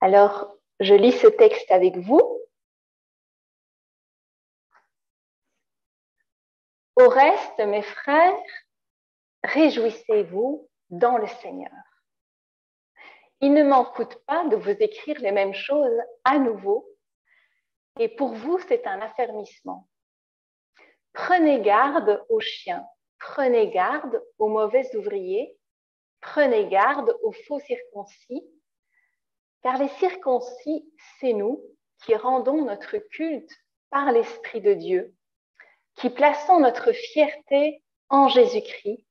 Alors, 0.00 0.56
je 0.80 0.94
lis 0.94 1.12
ce 1.12 1.26
texte 1.26 1.70
avec 1.70 1.96
vous. 1.96 2.20
Au 6.96 7.08
reste, 7.08 7.58
mes 7.58 7.82
frères, 7.82 8.38
réjouissez-vous 9.42 10.68
dans 10.90 11.18
le 11.18 11.26
Seigneur. 11.26 11.72
Il 13.40 13.52
ne 13.52 13.64
m'en 13.64 13.84
coûte 13.84 14.16
pas 14.26 14.46
de 14.46 14.56
vous 14.56 14.70
écrire 14.70 15.18
les 15.20 15.32
mêmes 15.32 15.54
choses 15.54 15.98
à 16.24 16.38
nouveau, 16.38 16.88
et 17.98 18.08
pour 18.08 18.34
vous, 18.34 18.58
c'est 18.60 18.86
un 18.86 19.00
affermissement. 19.00 19.88
Prenez 21.16 21.62
garde 21.62 22.22
aux 22.28 22.40
chiens, 22.40 22.86
prenez 23.18 23.70
garde 23.70 24.22
aux 24.38 24.48
mauvais 24.48 24.94
ouvriers, 24.94 25.56
prenez 26.20 26.68
garde 26.68 27.16
aux 27.22 27.32
faux 27.32 27.58
circoncis, 27.58 28.44
car 29.62 29.78
les 29.78 29.88
circoncis, 29.98 30.92
c'est 31.18 31.32
nous 31.32 31.64
qui 32.04 32.14
rendons 32.14 32.66
notre 32.66 32.98
culte 32.98 33.50
par 33.88 34.12
l'Esprit 34.12 34.60
de 34.60 34.74
Dieu, 34.74 35.14
qui 35.94 36.10
plaçons 36.10 36.60
notre 36.60 36.92
fierté 36.92 37.82
en 38.10 38.28
Jésus-Christ, 38.28 39.06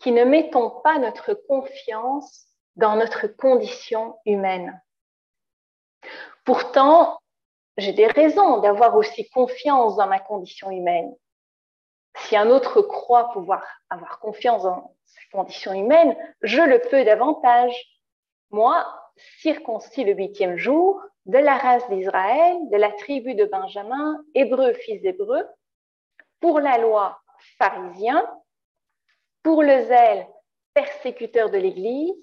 qui 0.00 0.12
ne 0.12 0.24
mettons 0.24 0.82
pas 0.82 0.98
notre 0.98 1.32
confiance 1.32 2.46
dans 2.76 2.94
notre 2.94 3.26
condition 3.26 4.18
humaine. 4.26 4.82
Pourtant, 6.44 7.18
j'ai 7.78 7.94
des 7.94 8.06
raisons 8.06 8.58
d'avoir 8.58 8.96
aussi 8.96 9.30
confiance 9.30 9.96
dans 9.96 10.08
ma 10.08 10.20
condition 10.20 10.70
humaine. 10.70 11.16
Si 12.16 12.36
un 12.36 12.50
autre 12.50 12.82
croit 12.82 13.30
pouvoir 13.32 13.64
avoir 13.90 14.18
confiance 14.20 14.62
dans 14.62 14.94
sa 15.04 15.20
condition 15.32 15.72
humaine, 15.72 16.16
je 16.42 16.60
le 16.60 16.80
peux 16.80 17.04
davantage. 17.04 17.74
Moi, 18.50 18.86
circoncis 19.38 20.04
le 20.04 20.12
huitième 20.12 20.56
jour, 20.56 21.02
de 21.26 21.38
la 21.38 21.56
race 21.56 21.88
d'Israël, 21.88 22.56
de 22.70 22.76
la 22.76 22.90
tribu 22.92 23.34
de 23.34 23.44
Benjamin, 23.44 24.22
hébreu, 24.34 24.72
fils 24.74 25.00
d'hébreu, 25.02 25.46
pour 26.40 26.60
la 26.60 26.78
loi 26.78 27.20
pharisien, 27.58 28.28
pour 29.42 29.62
le 29.62 29.84
zèle 29.84 30.26
persécuteur 30.74 31.50
de 31.50 31.58
l'Église, 31.58 32.14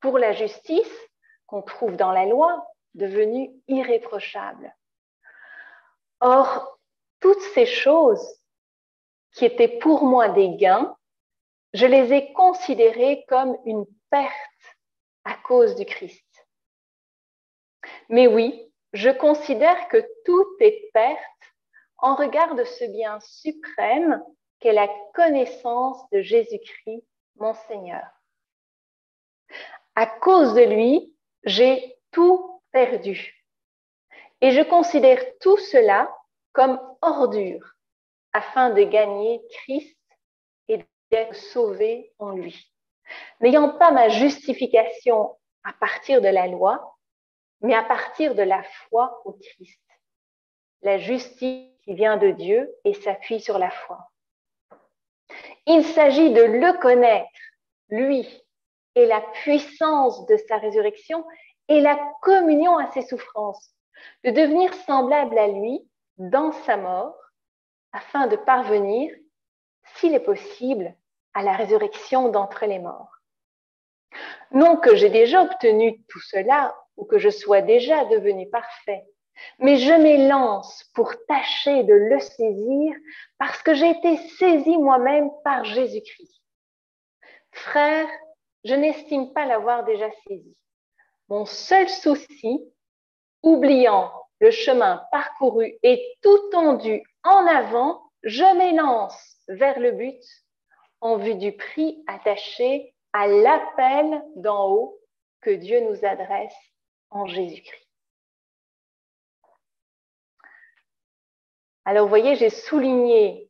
pour 0.00 0.18
la 0.18 0.32
justice 0.32 1.08
qu'on 1.46 1.62
trouve 1.62 1.96
dans 1.96 2.12
la 2.12 2.26
loi, 2.26 2.66
devenue 2.94 3.50
irréprochable. 3.68 4.74
Or, 6.20 6.78
toutes 7.20 7.40
ces 7.54 7.66
choses 7.66 8.41
qui 9.32 9.44
étaient 9.44 9.78
pour 9.78 10.04
moi 10.04 10.28
des 10.28 10.56
gains, 10.56 10.96
je 11.74 11.86
les 11.86 12.12
ai 12.12 12.32
considérées 12.32 13.24
comme 13.28 13.56
une 13.64 13.86
perte 14.10 14.32
à 15.24 15.34
cause 15.34 15.74
du 15.74 15.86
Christ. 15.86 16.26
Mais 18.08 18.26
oui, 18.26 18.70
je 18.92 19.10
considère 19.10 19.88
que 19.88 20.04
tout 20.24 20.46
est 20.60 20.90
perte 20.92 21.18
en 21.98 22.14
regard 22.14 22.54
de 22.54 22.64
ce 22.64 22.84
bien 22.84 23.18
suprême 23.20 24.22
qu'est 24.60 24.72
la 24.72 24.88
connaissance 25.14 25.98
de 26.10 26.20
Jésus-Christ, 26.20 27.04
mon 27.36 27.54
Seigneur. 27.54 28.04
À 29.94 30.06
cause 30.06 30.54
de 30.54 30.62
lui, 30.62 31.14
j'ai 31.44 31.96
tout 32.10 32.60
perdu. 32.70 33.46
Et 34.40 34.50
je 34.50 34.62
considère 34.62 35.22
tout 35.38 35.56
cela 35.56 36.14
comme 36.52 36.80
ordure 37.00 37.71
afin 38.32 38.70
de 38.70 38.82
gagner 38.82 39.40
Christ 39.50 39.98
et 40.68 40.84
d'être 41.10 41.34
sauvé 41.34 42.12
en 42.18 42.30
lui. 42.30 42.72
N'ayant 43.40 43.70
pas 43.70 43.90
ma 43.90 44.08
justification 44.08 45.36
à 45.64 45.72
partir 45.74 46.20
de 46.20 46.28
la 46.28 46.46
loi, 46.46 46.96
mais 47.60 47.74
à 47.74 47.82
partir 47.82 48.34
de 48.34 48.42
la 48.42 48.62
foi 48.62 49.22
au 49.24 49.32
Christ. 49.32 49.80
La 50.82 50.98
justice 50.98 51.68
qui 51.84 51.94
vient 51.94 52.16
de 52.16 52.30
Dieu 52.30 52.72
et 52.84 52.94
s'appuie 52.94 53.40
sur 53.40 53.58
la 53.58 53.70
foi. 53.70 53.98
Il 55.66 55.84
s'agit 55.84 56.32
de 56.32 56.42
le 56.42 56.78
connaître, 56.80 57.28
lui, 57.88 58.26
et 58.94 59.06
la 59.06 59.20
puissance 59.20 60.26
de 60.26 60.36
sa 60.48 60.58
résurrection 60.58 61.24
et 61.68 61.80
la 61.80 61.98
communion 62.20 62.76
à 62.76 62.90
ses 62.90 63.02
souffrances, 63.02 63.70
de 64.24 64.30
devenir 64.30 64.74
semblable 64.74 65.38
à 65.38 65.48
lui 65.48 65.88
dans 66.18 66.52
sa 66.52 66.76
mort, 66.76 67.16
afin 67.92 68.26
de 68.26 68.36
parvenir, 68.36 69.14
s'il 69.96 70.14
est 70.14 70.20
possible, 70.20 70.94
à 71.34 71.42
la 71.42 71.54
résurrection 71.54 72.28
d'entre 72.28 72.66
les 72.66 72.78
morts. 72.78 73.18
Non 74.50 74.76
que 74.76 74.94
j'ai 74.94 75.08
déjà 75.08 75.42
obtenu 75.42 76.02
tout 76.08 76.20
cela 76.20 76.76
ou 76.96 77.04
que 77.04 77.18
je 77.18 77.30
sois 77.30 77.62
déjà 77.62 78.04
devenu 78.06 78.48
parfait, 78.50 79.04
mais 79.58 79.78
je 79.78 79.92
m'élance 79.92 80.84
pour 80.94 81.12
tâcher 81.26 81.84
de 81.84 81.94
le 81.94 82.20
saisir 82.20 82.94
parce 83.38 83.62
que 83.62 83.74
j'ai 83.74 83.90
été 83.90 84.16
saisi 84.38 84.76
moi-même 84.76 85.30
par 85.42 85.64
Jésus-Christ. 85.64 86.42
Frère, 87.52 88.08
je 88.64 88.74
n'estime 88.74 89.32
pas 89.32 89.46
l'avoir 89.46 89.84
déjà 89.84 90.10
saisi. 90.26 90.56
Mon 91.28 91.46
seul 91.46 91.88
souci, 91.88 92.62
oubliant 93.42 94.12
le 94.42 94.50
chemin 94.50 95.06
parcouru 95.12 95.78
et 95.84 96.18
tout 96.20 96.50
tendu 96.50 97.00
en 97.22 97.46
avant, 97.46 98.10
je 98.24 98.56
m'élance 98.58 99.36
vers 99.46 99.78
le 99.78 99.92
but 99.92 100.20
en 101.00 101.16
vue 101.16 101.36
du 101.36 101.52
prix 101.52 102.02
attaché 102.08 102.92
à 103.12 103.28
l'appel 103.28 104.20
d'en 104.34 104.68
haut 104.68 104.98
que 105.42 105.50
Dieu 105.50 105.78
nous 105.88 106.04
adresse 106.04 106.54
en 107.10 107.26
Jésus-Christ. 107.26 107.88
Alors, 111.84 112.04
vous 112.04 112.10
voyez, 112.10 112.34
j'ai 112.34 112.50
souligné 112.50 113.48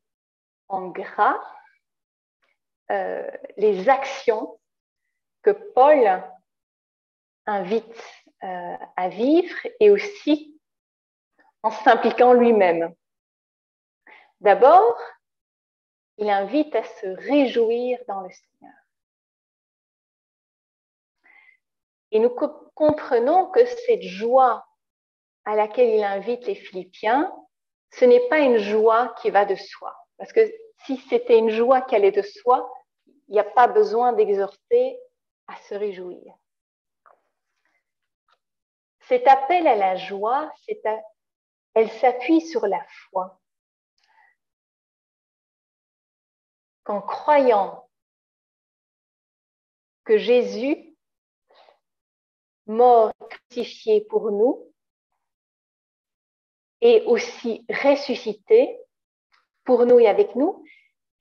en 0.69 0.89
gras 0.89 1.41
euh, 2.91 3.31
les 3.57 3.89
actions 3.89 4.59
que 5.43 5.53
Paul 5.75 6.23
invite 7.47 8.27
euh, 8.45 8.77
à 8.97 9.09
vivre 9.09 9.57
et 9.81 9.89
aussi 9.91 10.52
en 11.63 11.71
s'impliquant 11.71 12.33
lui-même. 12.33 12.95
D'abord, 14.41 14.99
il 16.19 16.29
invite 16.29 16.75
à 16.75 16.85
se 16.85 17.07
réjouir 17.07 17.99
dans 18.09 18.21
le 18.21 18.31
Seigneur. 18.31 18.75
Et 22.11 22.19
nous 22.19 22.31
comprenons 22.75 23.51
que 23.51 23.65
cette 23.65 24.03
joie 24.03 24.67
à 25.45 25.57
laquelle 25.57 25.89
il 25.91 26.05
invite 26.05 26.47
les 26.47 26.55
Philippiens, 26.55 27.35
ce 27.91 28.05
n'est 28.05 28.29
pas 28.29 28.41
une 28.41 28.59
joie 28.59 29.15
qui 29.21 29.31
va 29.31 29.45
de 29.45 29.55
soi. 29.55 29.95
Parce 30.19 30.33
que 30.33 30.41
si 30.85 30.99
c'était 31.09 31.39
une 31.39 31.51
joie 31.51 31.81
qui 31.83 31.97
allait 31.97 32.13
de 32.13 32.23
soi, 32.23 32.71
il 33.29 33.33
n'y 33.33 33.41
a 33.41 33.45
pas 33.45 33.67
besoin 33.67 34.13
d'exhorter 34.13 34.99
à 35.47 35.57
se 35.69 35.75
réjouir. 35.75 36.35
Cet 39.09 39.27
appel 39.27 39.67
à 39.67 39.77
la 39.77 39.97
joie, 39.97 40.53
elle 41.75 41.91
s'appuie 41.91 42.41
sur 42.41 42.67
la 42.67 42.85
foi. 42.89 43.41
Qu'en 46.85 47.01
croyant 47.01 47.89
que 50.05 50.19
Jésus, 50.19 50.97
mort 52.67 53.13
crucifié 53.31 54.01
pour 54.03 54.31
nous, 54.31 54.73
et 56.83 57.03
aussi 57.03 57.65
ressuscité 57.69 58.77
pour 59.65 59.87
nous 59.87 60.01
et 60.01 60.09
avec 60.09 60.35
nous, 60.35 60.65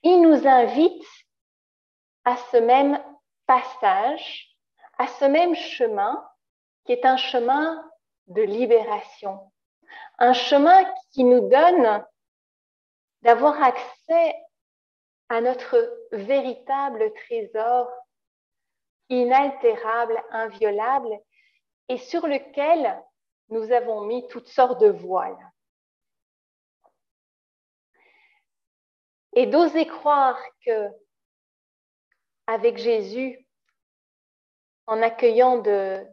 il 0.01 0.21
nous 0.21 0.47
invite 0.47 1.05
à 2.25 2.35
ce 2.35 2.57
même 2.57 3.01
passage, 3.45 4.57
à 4.97 5.07
ce 5.07 5.25
même 5.25 5.55
chemin 5.55 6.27
qui 6.85 6.93
est 6.93 7.05
un 7.05 7.17
chemin 7.17 7.87
de 8.27 8.41
libération, 8.41 9.51
un 10.21 10.33
chemin 10.33 10.85
qui 11.13 11.23
nous 11.23 11.49
donne 11.49 12.05
d'avoir 13.23 13.61
accès 13.63 14.35
à 15.29 15.41
notre 15.41 15.97
véritable 16.11 17.11
trésor 17.25 17.89
inaltérable, 19.09 20.23
inviolable, 20.29 21.09
et 21.89 21.97
sur 21.97 22.27
lequel 22.27 23.03
nous 23.49 23.71
avons 23.71 24.01
mis 24.01 24.27
toutes 24.27 24.47
sortes 24.47 24.79
de 24.79 24.89
voiles. 24.89 25.51
Et 29.33 29.47
d'oser 29.47 29.87
croire 29.87 30.39
que 30.63 30.87
avec 32.45 32.77
Jésus, 32.77 33.47
en 34.85 35.01
accueillant 35.01 35.57
de, 35.57 36.05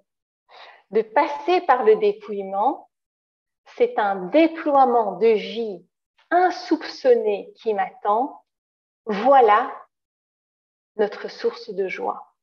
de 0.93 1.03
passer 1.03 1.61
par 1.61 1.85
le 1.85 1.97
dépouillement, 1.97 2.88
c'est 3.77 3.99
un 3.99 4.27
déploiement 4.27 5.13
de 5.19 5.29
vie 5.29 5.85
insoupçonné 6.31 7.53
qui 7.57 7.75
m'attend. 7.75 8.45
Voilà 9.07 9.75
notre 10.97 11.29
source 11.29 11.71
de 11.71 11.89
joie. 11.89 12.35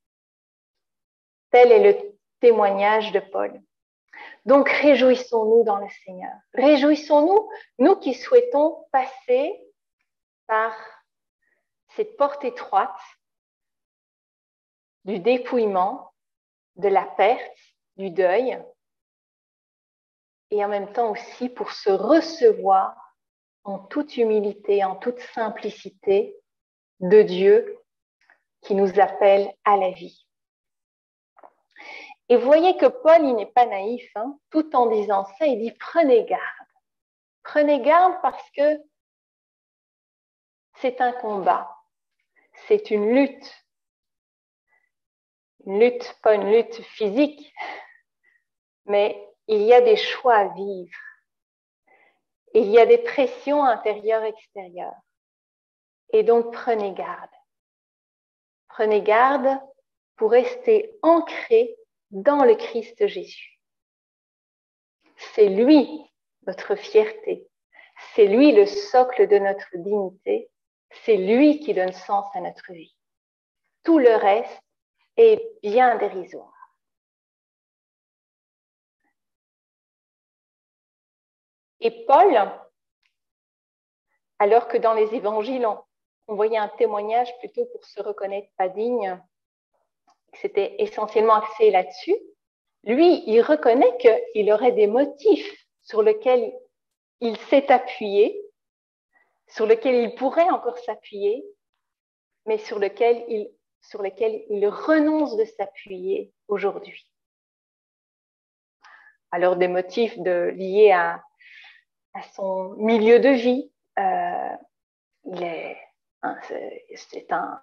Tel 1.51 1.71
est 1.71 1.93
le 1.93 2.17
témoignage 2.39 3.11
de 3.11 3.19
Paul. 3.19 3.61
Donc 4.45 4.69
réjouissons-nous 4.69 5.63
dans 5.63 5.77
le 5.77 5.89
Seigneur. 6.05 6.33
Réjouissons-nous, 6.53 7.49
nous 7.79 7.95
qui 7.97 8.13
souhaitons 8.13 8.85
passer 8.91 9.61
par 10.47 10.73
cette 11.95 12.15
porte 12.17 12.43
étroite 12.43 12.99
du 15.05 15.19
dépouillement, 15.19 16.13
de 16.75 16.88
la 16.88 17.05
perte, 17.05 17.57
du 17.97 18.09
deuil, 18.09 18.61
et 20.55 20.63
en 20.63 20.69
même 20.69 20.91
temps 20.93 21.11
aussi 21.11 21.49
pour 21.49 21.71
se 21.71 21.89
recevoir 21.89 22.95
en 23.65 23.79
toute 23.79 24.15
humilité, 24.15 24.85
en 24.85 24.95
toute 24.95 25.19
simplicité 25.19 26.35
de 27.01 27.21
Dieu 27.23 27.77
qui 28.61 28.73
nous 28.73 28.99
appelle 28.99 29.51
à 29.65 29.75
la 29.75 29.91
vie. 29.91 30.25
Et 32.29 32.37
voyez 32.37 32.77
que 32.77 32.85
Paul, 32.85 33.21
il 33.21 33.35
n'est 33.35 33.51
pas 33.51 33.65
naïf, 33.65 34.09
hein. 34.15 34.39
tout 34.49 34.75
en 34.75 34.87
disant 34.87 35.25
ça, 35.37 35.45
il 35.45 35.59
dit 35.59 35.71
prenez 35.71 36.23
garde. 36.23 36.41
Prenez 37.43 37.81
garde 37.81 38.15
parce 38.21 38.49
que 38.51 38.81
c'est 40.77 41.01
un 41.01 41.11
combat, 41.11 41.69
c'est 42.67 42.91
une 42.91 43.13
lutte. 43.13 43.65
Une 45.65 45.79
lutte, 45.79 46.17
pas 46.21 46.35
une 46.35 46.49
lutte 46.49 46.81
physique, 46.81 47.53
mais 48.85 49.24
il 49.47 49.62
y 49.62 49.73
a 49.73 49.81
des 49.81 49.97
choix 49.97 50.36
à 50.36 50.47
vivre. 50.49 50.97
Il 52.53 52.69
y 52.69 52.79
a 52.79 52.86
des 52.86 52.99
pressions 52.99 53.63
intérieures, 53.63 54.23
extérieures. 54.23 54.95
Et 56.13 56.23
donc 56.23 56.53
prenez 56.53 56.93
garde. 56.93 57.29
Prenez 58.69 59.01
garde 59.01 59.60
pour 60.15 60.31
rester 60.31 60.97
ancré 61.01 61.75
dans 62.12 62.43
le 62.43 62.55
Christ 62.55 63.08
Jésus. 63.08 63.60
C'est 65.17 65.49
lui 65.49 66.01
notre 66.47 66.75
fierté. 66.75 67.47
C'est 68.13 68.27
lui 68.27 68.51
le 68.51 68.65
socle 68.65 69.27
de 69.27 69.38
notre 69.38 69.69
dignité. 69.75 70.49
C'est 71.03 71.17
lui 71.17 71.60
qui 71.60 71.73
donne 71.73 71.91
sens 71.91 72.25
à 72.34 72.41
notre 72.41 72.71
vie. 72.71 72.96
Tout 73.83 74.00
le 74.00 74.15
reste 74.15 74.62
est 75.17 75.41
bien 75.62 75.98
dérisoire. 75.98 76.54
Et 81.86 82.04
Paul, 82.08 82.36
alors 84.40 84.67
que 84.67 84.77
dans 84.77 84.96
les 84.96 85.13
évangiles, 85.13 85.67
on, 86.27 86.33
voyait 86.33 86.58
un 86.58 86.67
témoignage 86.67 87.31
plutôt 87.38 87.63
pour 87.67 87.86
se 87.86 88.02
reconnaître 88.02 88.48
pas 88.58 88.69
digne, 88.69 89.21
c'était 90.33 90.77
essentiellement 90.79 91.36
axé 91.36 91.69
là-dessus, 91.69 92.15
lui, 92.86 93.23
il 93.27 93.40
reconnaît 93.40 93.96
qu'il 94.00 94.52
aurait 94.52 94.71
des 94.71 94.88
motifs 94.88 95.67
sur 95.83 96.02
lesquels 96.02 96.52
il 97.21 97.38
s'est 97.38 97.71
appuyé, 97.71 98.36
sur 99.48 99.67
lesquels 99.67 100.10
il 100.10 100.15
pourrait 100.15 100.50
encore 100.50 100.79
s'appuyer, 100.79 101.46
mais 102.48 102.58
sur, 102.58 102.83
il, 102.83 103.52
sur 103.81 104.02
lesquels 104.02 104.44
il 104.50 104.67
renonce 104.69 105.38
de 105.38 105.46
s'appuyer 105.46 106.33
aujourd'hui. 106.48 107.08
Alors 109.29 109.56
des 109.56 109.67
motifs 109.67 110.15
liés 110.15 110.92
à, 110.92 111.21
à 112.15 112.21
son 112.33 112.69
milieu 112.77 113.19
de 113.19 113.29
vie. 113.29 113.71
Euh, 113.99 114.55
il 115.25 115.43
est, 115.43 115.77
c'est 116.95 117.31
un, 117.31 117.61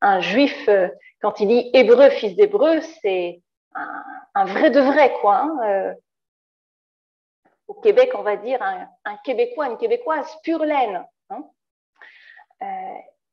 un, 0.00 0.20
juif, 0.20 0.68
euh, 0.68 0.88
quand 1.20 1.40
il 1.40 1.48
dit 1.48 1.70
hébreu, 1.72 2.10
fils 2.10 2.36
d'hébreu, 2.36 2.80
c'est 3.00 3.40
un, 4.34 4.44
vrai 4.44 4.70
de 4.70 4.80
vrai, 4.80 5.14
quoi. 5.20 5.42
Hein, 5.42 5.94
au 7.68 7.74
Québec, 7.74 8.10
on 8.14 8.22
va 8.22 8.36
dire 8.36 8.60
un, 8.60 9.16
Québécois, 9.24 9.68
une 9.68 9.78
Québécoise 9.78 10.28
pure 10.42 10.64
laine. 10.64 11.06
Hein. 11.30 11.44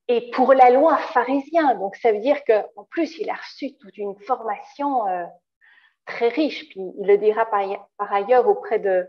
et 0.07 0.31
pour 0.31 0.53
la 0.53 0.69
loi 0.69 0.95
pharisien, 0.97 1.75
donc 1.75 1.97
ça 1.97 2.13
veut 2.13 2.19
dire 2.19 2.41
qu'en 2.45 2.85
plus, 2.89 3.17
il 3.17 3.29
a 3.29 3.33
reçu 3.33 3.75
toute 3.75 3.97
une 3.97 4.17
formation 4.19 5.03
très 6.05 6.29
riche, 6.29 6.69
puis 6.69 6.81
il 6.99 7.05
le 7.05 7.17
dira 7.17 7.45
par, 7.45 8.13
ailleurs 8.13 8.47
auprès 8.47 8.79
de 8.79 9.07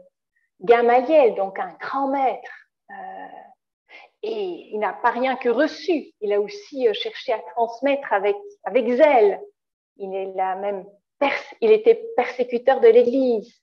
Gamaliel, 0.60 1.34
donc 1.34 1.58
un 1.58 1.72
grand 1.80 2.08
maître. 2.08 2.52
Euh, 2.90 2.94
et 4.22 4.68
il 4.72 4.78
n'a 4.78 4.92
pas 4.92 5.10
rien 5.10 5.36
que 5.36 5.48
reçu, 5.48 6.12
il 6.20 6.32
a 6.32 6.40
aussi 6.40 6.86
euh, 6.86 6.92
cherché 6.92 7.32
à 7.32 7.38
transmettre 7.38 8.12
avec, 8.12 8.36
zèle. 8.66 9.40
Il, 9.96 10.12
il 11.60 11.70
était 11.70 12.02
persécuteur 12.16 12.80
de 12.80 12.88
l'Église. 12.88 13.62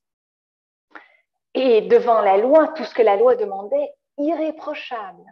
Et 1.53 1.81
devant 1.81 2.21
la 2.21 2.37
loi, 2.37 2.69
tout 2.69 2.83
ce 2.83 2.93
que 2.93 3.01
la 3.01 3.15
loi 3.15 3.35
demandait, 3.35 3.93
irréprochable. 4.17 5.25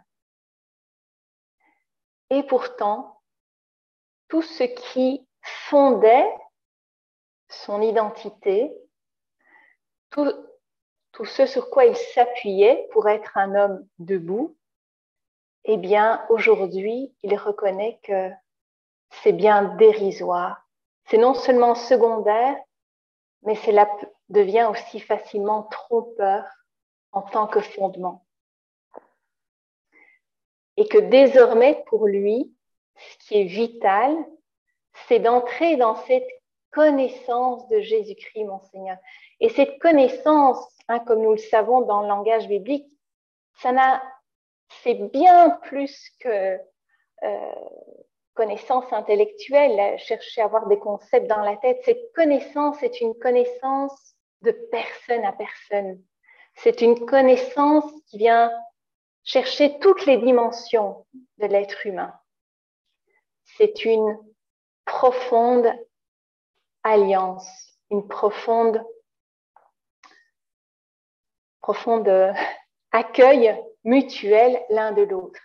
Et 2.30 2.42
pourtant, 2.42 3.20
tout 4.28 4.42
ce 4.42 4.64
qui 4.64 5.26
fondait 5.42 6.28
son 7.48 7.80
identité, 7.80 8.72
tout, 10.10 10.32
ce 11.24 11.46
sur 11.46 11.70
quoi 11.70 11.86
il 11.86 11.96
s'appuyait 11.96 12.88
pour 12.92 13.08
être 13.08 13.36
un 13.38 13.54
homme 13.54 13.86
debout, 13.98 14.56
eh 15.64 15.76
bien, 15.78 16.24
aujourd'hui, 16.28 17.14
il 17.22 17.36
reconnaît 17.36 17.98
que 18.02 18.30
c'est 19.10 19.32
bien 19.32 19.74
dérisoire. 19.76 20.66
C'est 21.06 21.18
non 21.18 21.34
seulement 21.34 21.74
secondaire, 21.74 22.56
mais 23.42 23.54
cela 23.56 23.88
devient 24.28 24.68
aussi 24.70 25.00
facilement 25.00 25.64
trompeur 25.64 26.44
en 27.12 27.22
tant 27.22 27.46
que 27.46 27.60
fondement. 27.60 28.24
Et 30.76 30.86
que 30.86 30.98
désormais, 30.98 31.82
pour 31.86 32.06
lui, 32.06 32.54
ce 32.96 33.18
qui 33.26 33.40
est 33.40 33.44
vital, 33.44 34.14
c'est 35.08 35.18
d'entrer 35.20 35.76
dans 35.76 35.96
cette 36.04 36.28
connaissance 36.76 37.66
de 37.68 37.80
Jésus-Christ, 37.80 38.44
mon 38.44 38.60
Seigneur. 38.70 38.98
Et 39.40 39.48
cette 39.48 39.78
connaissance, 39.78 40.58
hein, 40.88 40.98
comme 41.00 41.22
nous 41.22 41.32
le 41.32 41.38
savons 41.38 41.80
dans 41.80 42.02
le 42.02 42.08
langage 42.08 42.46
biblique, 42.48 42.86
ça 43.62 43.72
n'a, 43.72 44.02
c'est 44.82 45.10
bien 45.10 45.50
plus 45.62 46.10
que 46.20 46.58
euh, 47.22 47.52
connaissance 48.34 48.92
intellectuelle, 48.92 49.98
chercher 49.98 50.42
à 50.42 50.44
avoir 50.44 50.66
des 50.66 50.78
concepts 50.78 51.26
dans 51.26 51.40
la 51.40 51.56
tête. 51.56 51.80
Cette 51.86 52.12
connaissance 52.14 52.82
est 52.82 53.00
une 53.00 53.14
connaissance 53.14 54.14
de 54.42 54.50
personne 54.70 55.24
à 55.24 55.32
personne. 55.32 56.02
C'est 56.56 56.82
une 56.82 57.06
connaissance 57.06 57.90
qui 58.10 58.18
vient 58.18 58.52
chercher 59.24 59.78
toutes 59.78 60.04
les 60.04 60.18
dimensions 60.18 61.06
de 61.38 61.46
l'être 61.46 61.86
humain. 61.86 62.12
C'est 63.44 63.86
une 63.86 64.18
profonde 64.84 65.72
alliance, 66.86 67.48
une 67.90 68.06
profonde, 68.06 68.82
profonde 71.60 72.08
accueil 72.92 73.60
mutuel 73.84 74.60
l'un 74.70 74.92
de 74.92 75.02
l'autre. 75.02 75.40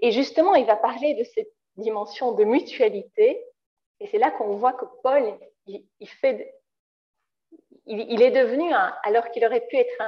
Et 0.00 0.12
justement, 0.12 0.54
il 0.54 0.66
va 0.66 0.76
parler 0.76 1.14
de 1.14 1.24
cette 1.24 1.52
dimension 1.76 2.32
de 2.32 2.44
mutualité. 2.44 3.44
Et 4.00 4.06
c'est 4.08 4.18
là 4.18 4.30
qu'on 4.30 4.56
voit 4.56 4.72
que 4.72 4.86
Paul, 5.02 5.38
il, 5.66 6.08
fait, 6.08 6.54
il, 7.86 8.22
est 8.22 8.30
devenu, 8.30 8.72
alors 9.02 9.30
qu'il 9.30 9.44
aurait 9.44 9.66
pu 9.66 9.76
être 9.76 10.02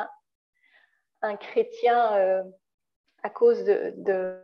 un, 1.20 1.36
chrétien 1.36 2.14
euh, 2.16 2.42
à 3.22 3.30
cause 3.30 3.64
de, 3.64 4.36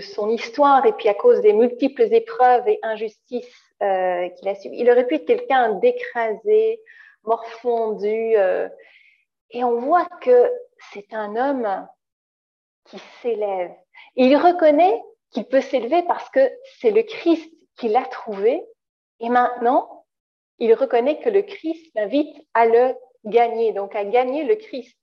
son 0.00 0.30
histoire 0.30 0.84
et 0.86 0.92
puis 0.92 1.08
à 1.08 1.14
cause 1.14 1.40
des 1.40 1.52
multiples 1.52 2.12
épreuves 2.12 2.66
et 2.68 2.78
injustices 2.82 3.74
euh, 3.82 4.28
qu'il 4.30 4.48
a 4.48 4.54
subies. 4.54 4.78
Il 4.78 4.90
aurait 4.90 5.06
pu 5.06 5.16
être 5.16 5.26
quelqu'un 5.26 5.74
d'écrasé, 5.74 6.80
morfondu. 7.24 8.34
Euh, 8.36 8.68
et 9.50 9.62
on 9.64 9.80
voit 9.80 10.08
que 10.20 10.50
c'est 10.92 11.12
un 11.12 11.36
homme 11.36 11.86
qui 12.86 12.98
s'élève. 13.20 13.72
Il 14.16 14.36
reconnaît 14.36 15.00
qu'il 15.30 15.44
peut 15.44 15.60
s'élever 15.60 16.02
parce 16.02 16.28
que 16.30 16.50
c'est 16.80 16.90
le 16.90 17.02
Christ 17.02 17.50
qui 17.76 17.88
l'a 17.88 18.04
trouvé. 18.04 18.64
Et 19.20 19.28
maintenant, 19.28 20.04
il 20.58 20.74
reconnaît 20.74 21.20
que 21.20 21.30
le 21.30 21.42
Christ 21.42 21.90
l'invite 21.94 22.36
à 22.54 22.66
le 22.66 22.94
gagner, 23.24 23.72
donc 23.72 23.94
à 23.94 24.04
gagner 24.04 24.44
le 24.44 24.56
Christ. 24.56 24.96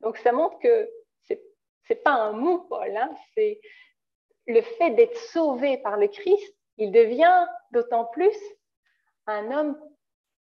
Donc 0.00 0.16
ça 0.18 0.32
montre 0.32 0.58
que 0.60 0.88
c'est 1.88 2.02
pas 2.02 2.12
un 2.12 2.32
mot, 2.32 2.58
Paul, 2.68 2.96
hein, 2.96 3.10
c'est 3.34 3.60
le 4.46 4.60
fait 4.62 4.90
d'être 4.90 5.16
sauvé 5.16 5.78
par 5.78 5.96
le 5.96 6.08
Christ, 6.08 6.54
il 6.76 6.92
devient 6.92 7.46
d'autant 7.72 8.04
plus 8.06 8.36
un 9.26 9.50
homme, 9.50 9.78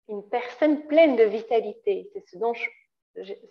une 0.08 0.28
personne 0.30 0.86
pleine 0.88 1.16
de 1.16 1.24
vitalité. 1.24 2.10
C'est 2.14 2.28
ce 2.30 2.38
dont 2.38 2.54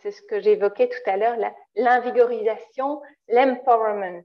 c'est 0.01 0.13
ce 0.13 0.23
que 0.23 0.41
j'évoquais 0.41 0.89
tout 0.89 1.11
à 1.11 1.17
l'heure, 1.17 1.37
l'invigorisation, 1.75 3.03
l'empowerment. 3.29 4.25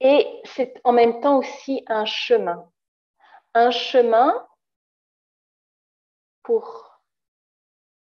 Et 0.00 0.40
c'est 0.44 0.80
en 0.84 0.92
même 0.92 1.20
temps 1.20 1.38
aussi 1.38 1.84
un 1.86 2.04
chemin. 2.04 2.70
Un 3.54 3.70
chemin 3.70 4.46
pour 6.42 7.00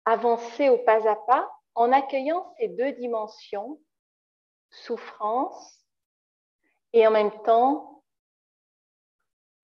avancer 0.06 0.70
au 0.70 0.78
pas 0.78 1.08
à 1.10 1.16
pas 1.16 1.52
en 1.76 1.92
accueillant 1.92 2.54
ces 2.58 2.70
deux 2.70 2.94
dimensions, 2.94 3.80
souffrance 4.70 5.86
et 6.94 7.06
en 7.06 7.12
même 7.12 7.32
temps 7.44 8.04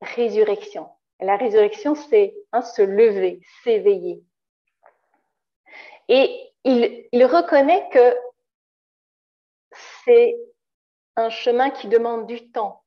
résurrection. 0.01 0.89
la 1.19 1.37
résurrection, 1.37 1.95
c'est 1.95 2.35
hein, 2.51 2.61
se 2.61 2.81
lever, 2.81 3.39
s'éveiller. 3.63 4.23
Et 6.07 6.51
il, 6.63 7.25
reconnaît 7.25 7.87
que 7.89 8.17
c'est 10.03 10.35
un 11.15 11.29
chemin 11.29 11.69
qui 11.69 11.87
demande 11.87 12.27
du 12.27 12.51
temps. 12.51 12.83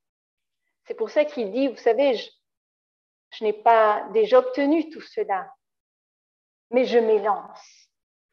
C'est 0.85 0.95
pour 0.95 1.11
ça 1.11 1.25
qu'il 1.25 1.51
dit, 1.51 1.69
vous 1.69 1.77
savez, 1.77 2.17
je 2.17 3.45
n'ai 3.45 3.53
pas 3.53 4.09
déjà 4.13 4.41
obtenu 4.41 4.91
tout 4.91 5.01
cela, 5.01 5.51
mais 6.71 6.85
je 6.85 6.99
m'élance 6.99 7.84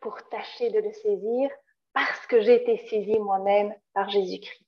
pour 0.02 0.22
tâcher 0.30 0.70
de 0.72 0.80
le 0.80 0.92
saisir 0.92 1.50
parce 1.94 2.26
que 2.28 2.42
j'ai 2.42 2.56
été 2.56 2.78
saisi 2.90 3.18
moi-même 3.20 3.74
par 3.94 4.10
Jésus-Christ. 4.10 4.66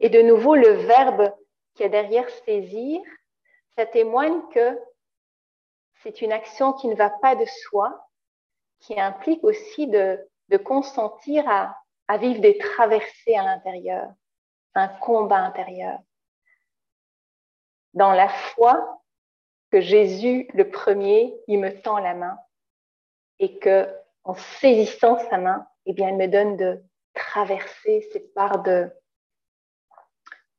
Et 0.00 0.08
de 0.08 0.20
nouveau, 0.20 0.54
le 0.54 0.70
verbe 0.70 1.32
qui 1.74 1.82
est 1.82 1.88
derrière 1.88 2.28
saisir, 2.30 3.00
ça 3.76 3.86
témoigne 3.86 4.40
que 4.52 4.78
c'est 6.02 6.20
une 6.20 6.32
action 6.32 6.72
qui 6.72 6.88
ne 6.88 6.94
va 6.94 7.10
pas 7.10 7.34
de 7.34 7.44
soi, 7.44 8.08
qui 8.80 9.00
implique 9.00 9.42
aussi 9.42 9.86
de, 9.86 10.18
de 10.48 10.56
consentir 10.56 11.48
à, 11.48 11.76
à 12.08 12.18
vivre 12.18 12.40
des 12.40 12.58
traversées 12.58 13.34
à 13.34 13.42
l'intérieur, 13.42 14.12
un 14.74 14.88
combat 14.88 15.38
intérieur. 15.38 15.98
Dans 17.94 18.12
la 18.12 18.28
foi 18.28 19.02
que 19.70 19.80
Jésus, 19.80 20.48
le 20.52 20.70
premier, 20.70 21.34
il 21.46 21.60
me 21.60 21.80
tend 21.80 21.98
la 21.98 22.14
main 22.14 22.38
et 23.38 23.58
que 23.58 23.88
en 24.24 24.34
saisissant 24.34 25.18
sa 25.30 25.38
main, 25.38 25.66
eh 25.86 25.92
bien, 25.92 26.08
elle 26.08 26.16
me 26.16 26.28
donne 26.28 26.56
de 26.56 26.82
traverser 27.14 28.08
cette 28.12 28.32
part 28.34 28.62
de, 28.62 28.90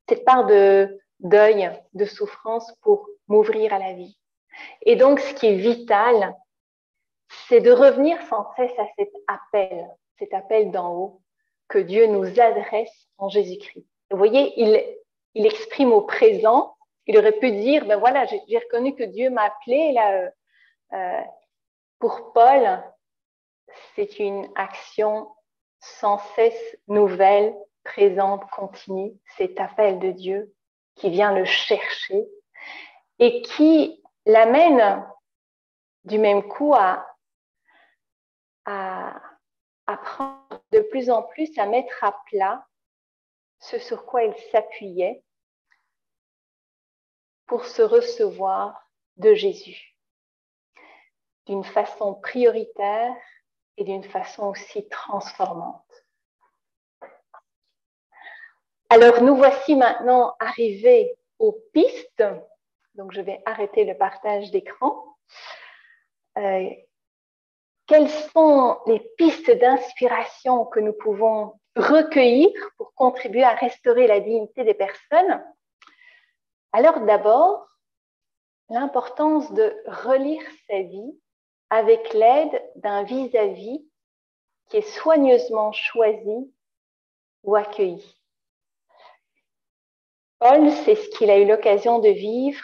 cette 0.07 0.24
part 0.24 0.45
de 0.45 0.99
deuil, 1.20 1.70
de 1.93 2.05
souffrance 2.05 2.72
pour 2.82 3.07
m'ouvrir 3.28 3.74
à 3.74 3.80
la 3.80 3.93
vie. 3.93 4.18
Et 4.84 4.95
donc, 4.95 5.20
ce 5.20 5.34
qui 5.34 5.47
est 5.47 5.55
vital, 5.55 6.36
c'est 7.47 7.59
de 7.59 7.72
revenir 7.72 8.22
sans 8.24 8.53
cesse 8.55 8.78
à 8.78 8.86
cet 8.97 9.11
appel, 9.28 9.88
cet 10.20 10.34
appel 10.34 10.72
d'en 10.72 10.93
haut 10.93 11.22
que 11.68 11.80
Dieu 11.80 12.05
nous 12.05 12.39
adresse 12.39 13.07
en 13.18 13.30
Jésus-Christ. 13.30 13.88
Vous 14.11 14.18
voyez, 14.18 14.53
il, 14.57 14.82
il 15.34 15.45
exprime 15.45 15.91
au 15.91 16.01
présent, 16.01 16.76
il 17.07 17.18
aurait 17.18 17.39
pu 17.39 17.51
dire, 17.51 17.86
ben 17.86 17.97
voilà, 17.97 18.26
j'ai 18.26 18.57
reconnu 18.57 18.95
que 18.95 19.03
Dieu 19.03 19.30
m'a 19.30 19.43
appelé. 19.43 19.91
Là, 19.91 20.11
euh, 20.11 20.30
euh 20.93 21.22
pour 21.97 22.34
Paul, 22.34 22.84
c'est 23.95 24.20
une 24.20 24.49
action 24.55 25.34
sans 25.80 26.18
cesse 26.36 26.78
nouvelle, 26.88 27.55
présente, 27.84 28.49
continue, 28.49 29.13
cet 29.38 29.59
appel 29.59 29.99
de 29.99 30.11
Dieu 30.11 30.53
qui 30.95 31.09
vient 31.09 31.34
le 31.34 31.45
chercher 31.45 32.26
et 33.20 33.41
qui 33.41 34.03
l'amène 34.26 35.05
du 36.03 36.18
même 36.18 36.47
coup 36.47 36.74
à, 36.74 37.05
apprendre 39.88 40.63
de 40.72 40.80
plus 40.80 41.11
en 41.11 41.22
plus 41.22 41.55
à 41.59 41.68
mettre 41.68 42.03
à 42.03 42.20
plat 42.26 42.66
ce 43.59 43.78
sur 43.78 44.05
quoi 44.07 44.24
il 44.24 44.36
s'appuyait 44.51 45.24
pour 47.45 47.66
se 47.66 47.84
recevoir 47.84 48.89
de 49.18 49.36
Jésus, 49.36 49.95
d'une 51.45 51.63
façon 51.63 52.16
prioritaire 52.16 53.16
et 53.78 53.84
d'une 53.84 54.03
façon 54.03 54.47
aussi 54.47 54.88
transformante. 54.89 55.84
Alors 58.89 59.21
nous 59.21 59.36
voici 59.36 59.76
maintenant 59.76 60.36
arrivés 60.39 61.17
aux 61.39 61.53
pistes. 61.73 62.23
Donc 62.93 63.11
je 63.11 63.21
vais 63.21 63.41
arrêter 63.45 63.84
le 63.84 63.97
partage 63.97 64.51
d'écran. 64.51 65.17
Euh, 66.38 66.69
quelles 67.88 68.09
sont 68.09 68.80
les 68.88 68.99
pistes 69.17 69.51
d'inspiration 69.51 70.65
que 70.65 70.80
nous 70.80 70.93
pouvons 70.93 71.59
recueillir 71.76 72.51
pour 72.78 72.93
contribuer 72.93 73.43
à 73.43 73.53
restaurer 73.53 74.07
la 74.07 74.19
dignité 74.19 74.63
des 74.63 74.73
personnes? 74.73 75.43
Alors 76.71 77.01
d'abord, 77.01 77.67
l'importance 78.69 79.51
de 79.53 79.76
relire 79.86 80.43
sa 80.67 80.82
vie 80.82 81.19
avec 81.76 82.13
l'aide 82.13 82.63
d'un 82.78 83.03
vis-à-vis 83.03 83.86
qui 84.67 84.78
est 84.78 84.89
soigneusement 84.97 85.73
choisi 85.73 86.53
ou 87.43 87.57
accueilli. 87.57 88.17
Paul, 90.39 90.71
c'est 90.71 90.95
ce 90.95 91.09
qu'il 91.09 91.30
a 91.30 91.38
eu 91.38 91.45
l'occasion 91.45 91.99
de 91.99 92.07
vivre 92.07 92.63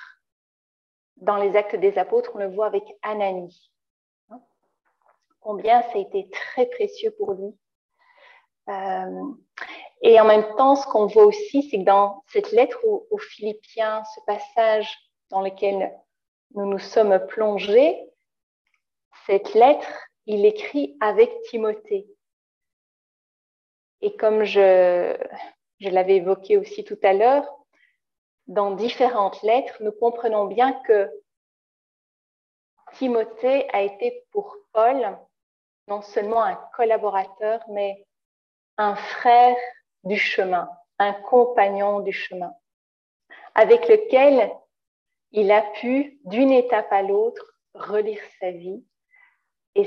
dans 1.18 1.36
les 1.36 1.58
actes 1.58 1.76
des 1.76 1.98
apôtres, 1.98 2.32
on 2.36 2.40
le 2.40 2.48
voit 2.48 2.68
avec 2.68 2.86
Ananie. 3.02 3.70
Combien 5.42 5.82
ça 5.82 5.96
a 5.96 5.98
été 5.98 6.30
très 6.30 6.68
précieux 6.68 7.14
pour 7.18 7.34
lui. 7.34 7.54
Euh, 8.70 9.24
et 10.02 10.22
en 10.22 10.26
même 10.26 10.56
temps, 10.56 10.78
ce 10.78 10.88
qu'on 10.88 11.08
voit 11.08 11.26
aussi, 11.26 11.64
c'est 11.64 11.80
que 11.80 11.84
dans 11.84 12.24
cette 12.28 12.52
lettre 12.54 12.80
aux, 12.86 13.18
Philippiens, 13.18 14.04
ce 14.16 14.22
passage 14.26 14.98
dans 15.30 15.42
lequel 15.42 15.94
nous 16.56 16.66
nous 16.66 16.80
sommes 16.80 17.20
plongés, 17.28 18.11
cette 19.26 19.54
lettre, 19.54 19.88
il 20.26 20.46
écrit 20.46 20.98
avec 21.00 21.32
Timothée. 21.44 22.08
Et 24.02 24.16
comme 24.16 24.44
je, 24.44 25.16
je 25.80 25.90
l'avais 25.90 26.18
évoqué 26.18 26.58
aussi 26.58 26.84
tout 26.84 27.00
à 27.04 27.14
l'heure, 27.14 27.46
dans 28.48 28.72
différentes 28.72 29.42
lettres, 29.44 29.78
nous 29.82 29.92
comprenons 29.92 30.46
bien 30.46 30.74
que 30.84 31.10
Timothée 32.94 33.70
a 33.74 33.82
été 33.82 34.26
pour 34.32 34.58
Paul 34.74 35.18
non 35.88 36.02
seulement 36.02 36.44
un 36.44 36.56
collaborateur, 36.76 37.62
mais 37.70 38.06
un 38.78 38.96
frère 38.96 39.58
du 40.04 40.18
chemin, 40.18 40.70
un 41.00 41.14
compagnon 41.14 42.00
du 42.00 42.14
chemin, 42.14 42.54
avec 43.56 43.88
lequel 43.88 44.52
il 45.32 45.52
a 45.52 45.62
pu, 45.62 46.20
d'une 46.26 46.52
étape 46.52 46.92
à 46.92 47.02
l'autre, 47.02 47.56
relire 47.74 48.22
sa 48.40 48.52
vie. 48.52 48.84
Et 49.76 49.86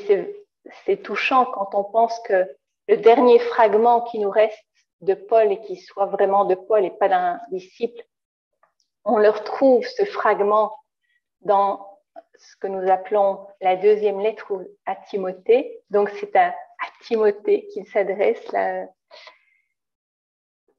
c'est 0.84 1.02
touchant 1.02 1.46
quand 1.46 1.74
on 1.74 1.84
pense 1.84 2.18
que 2.20 2.48
le 2.88 2.96
dernier 2.96 3.38
fragment 3.38 4.02
qui 4.02 4.18
nous 4.18 4.30
reste 4.30 4.58
de 5.00 5.14
Paul 5.14 5.52
et 5.52 5.60
qui 5.60 5.76
soit 5.76 6.06
vraiment 6.06 6.44
de 6.44 6.54
Paul 6.54 6.84
et 6.84 6.90
pas 6.90 7.08
d'un 7.08 7.40
disciple, 7.50 8.02
on 9.04 9.18
le 9.18 9.28
retrouve, 9.28 9.86
ce 9.86 10.04
fragment, 10.04 10.74
dans 11.42 12.00
ce 12.36 12.56
que 12.56 12.66
nous 12.66 12.90
appelons 12.90 13.46
la 13.60 13.76
deuxième 13.76 14.20
lettre 14.20 14.52
à 14.86 14.96
Timothée. 14.96 15.82
Donc, 15.90 16.10
c'est 16.18 16.34
à, 16.36 16.54
Timothée 17.02 17.66
qu'il 17.68 17.86
s'adresse. 17.86 18.44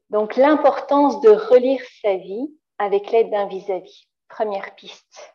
Donc, 0.09 0.35
l'importance 0.35 1.21
de 1.21 1.29
relire 1.29 1.81
sa 2.01 2.15
vie 2.15 2.55
avec 2.79 3.11
l'aide 3.11 3.29
d'un 3.29 3.47
vis-à-vis. 3.47 4.07
Première 4.27 4.73
piste. 4.75 5.34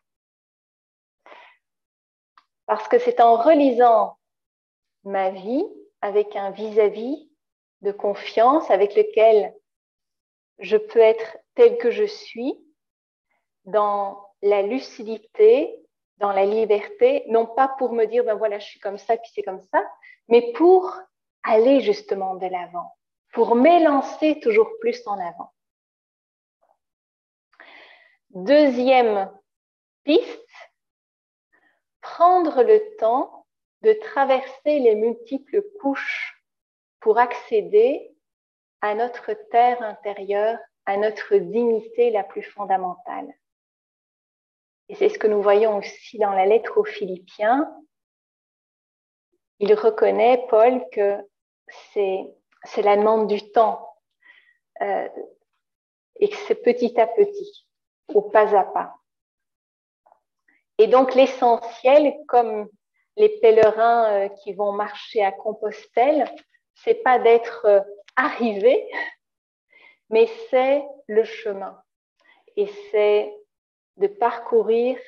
Parce 2.71 2.87
que 2.87 3.01
c'est 3.01 3.21
en 3.21 3.35
relisant 3.35 4.16
ma 5.03 5.31
vie 5.31 5.66
avec 6.03 6.37
un 6.37 6.53
vis-à-vis 6.53 7.29
de 7.81 7.91
confiance 7.91 8.71
avec 8.71 8.95
lequel 8.95 9.53
je 10.61 10.77
peux 10.77 11.01
être 11.01 11.37
tel 11.57 11.79
que 11.79 11.91
je 11.91 12.05
suis, 12.05 12.64
dans 13.64 14.25
la 14.41 14.62
lucidité, 14.62 15.85
dans 16.18 16.31
la 16.31 16.47
liberté, 16.47 17.25
non 17.27 17.45
pas 17.45 17.66
pour 17.77 17.93
me 17.93 18.05
dire, 18.05 18.23
ben 18.23 18.37
voilà, 18.37 18.61
je 18.61 18.66
suis 18.66 18.79
comme 18.79 18.99
ça, 18.99 19.16
puis 19.16 19.33
c'est 19.35 19.43
comme 19.43 19.62
ça, 19.73 19.85
mais 20.29 20.53
pour 20.53 20.97
aller 21.43 21.81
justement 21.81 22.37
de 22.37 22.47
l'avant, 22.47 22.95
pour 23.33 23.57
m'élancer 23.57 24.39
toujours 24.39 24.71
plus 24.79 25.05
en 25.09 25.18
avant. 25.18 25.53
Deuxième 28.31 29.29
piste, 30.05 30.47
prendre 32.14 32.62
le 32.62 32.96
temps 32.96 33.46
de 33.82 33.92
traverser 33.92 34.80
les 34.80 34.94
multiples 34.94 35.62
couches 35.80 36.44
pour 36.98 37.18
accéder 37.18 38.14
à 38.80 38.94
notre 38.94 39.32
terre 39.50 39.80
intérieure, 39.82 40.58
à 40.86 40.96
notre 40.96 41.36
dignité 41.36 42.11
la 42.11 42.24
plus 42.24 42.42
fondamentale. 42.42 43.32
Et 44.88 44.96
c'est 44.96 45.08
ce 45.08 45.18
que 45.18 45.28
nous 45.28 45.40
voyons 45.40 45.78
aussi 45.78 46.18
dans 46.18 46.32
la 46.32 46.46
lettre 46.46 46.78
aux 46.78 46.84
Philippiens. 46.84 47.72
Il 49.61 49.72
reconnaît, 49.74 50.46
Paul, 50.48 50.84
que 50.90 51.16
c'est, 51.92 52.24
la 52.82 52.96
demande 52.96 53.28
du 53.28 53.52
temps 53.52 53.94
euh, 54.82 55.08
et 56.16 56.28
que 56.28 56.36
c'est 56.48 56.62
petit 56.62 57.00
à 57.00 57.06
petit, 57.06 57.68
au 58.08 58.22
pas 58.22 58.56
à 58.56 58.64
pas. 58.64 58.99
Et 60.81 60.87
donc 60.87 61.14
l'essentiel, 61.14 62.16
comme 62.26 62.66
les 63.18 63.28
pèlerins 63.41 64.12
euh, 64.12 64.28
qui 64.31 64.55
vont 64.55 64.72
marcher 64.72 65.22
à 65.22 65.31
Compostelle, 65.31 66.24
c'est 66.74 67.03
pas 67.03 67.18
d'être 67.18 67.66
euh, 67.66 67.81
arrivé, 68.16 68.91
mais 70.09 70.26
c'est 70.49 70.83
le 71.07 71.22
chemin. 71.24 71.78
Et 72.57 72.66
c'est 72.91 73.31
de 73.99 74.07
parcourir 74.07 74.99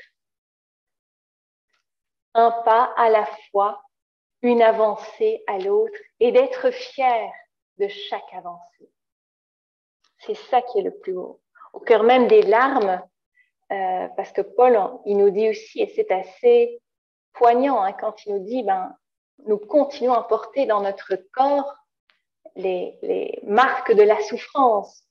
un 2.34 2.50
pas 2.50 2.92
à 2.98 3.08
la 3.08 3.24
fois, 3.50 3.82
une 4.42 4.60
avancée 4.60 5.42
à 5.46 5.56
l'autre, 5.56 5.98
et 6.20 6.32
d'être 6.32 6.70
fier 6.70 7.32
de 7.78 7.88
chaque 7.88 8.34
avancée. 8.34 8.90
C'est 10.18 10.36
ça 10.36 10.60
qui 10.60 10.80
est 10.80 10.82
le 10.82 10.98
plus 10.98 11.16
haut. 11.16 11.40
Au 11.72 11.80
cœur 11.80 12.02
même 12.02 12.28
des 12.28 12.42
larmes, 12.42 13.02
euh, 13.72 14.08
parce 14.16 14.32
que 14.32 14.42
Paul, 14.42 14.78
il 15.06 15.16
nous 15.16 15.30
dit 15.30 15.48
aussi, 15.48 15.80
et 15.80 15.92
c'est 15.94 16.10
assez 16.10 16.80
poignant 17.32 17.82
hein, 17.82 17.92
quand 17.92 18.26
il 18.26 18.34
nous 18.34 18.44
dit, 18.44 18.62
ben, 18.62 18.94
nous 19.46 19.56
continuons 19.56 20.12
à 20.12 20.22
porter 20.22 20.66
dans 20.66 20.82
notre 20.82 21.16
corps 21.32 21.74
les, 22.54 23.40
marques 23.44 23.92
de 23.92 24.02
la 24.02 24.20
souffrance. 24.20 25.04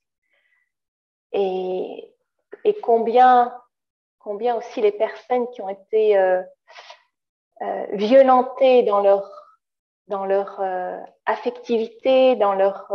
Et, 1.31 2.13
combien 2.83 3.57
combien 4.19 4.55
aussi 4.55 4.81
les 4.81 4.91
personnes 4.91 5.49
qui 5.49 5.63
ont 5.63 5.69
été 5.69 6.15
euh, 6.15 6.43
euh, 7.63 7.87
violentées 7.93 8.83
dans 8.83 8.99
leur, 8.99 9.27
dans 10.07 10.25
leur 10.25 10.61
affectivité, 11.25 12.35
dans 12.35 12.53
leur 12.53 12.91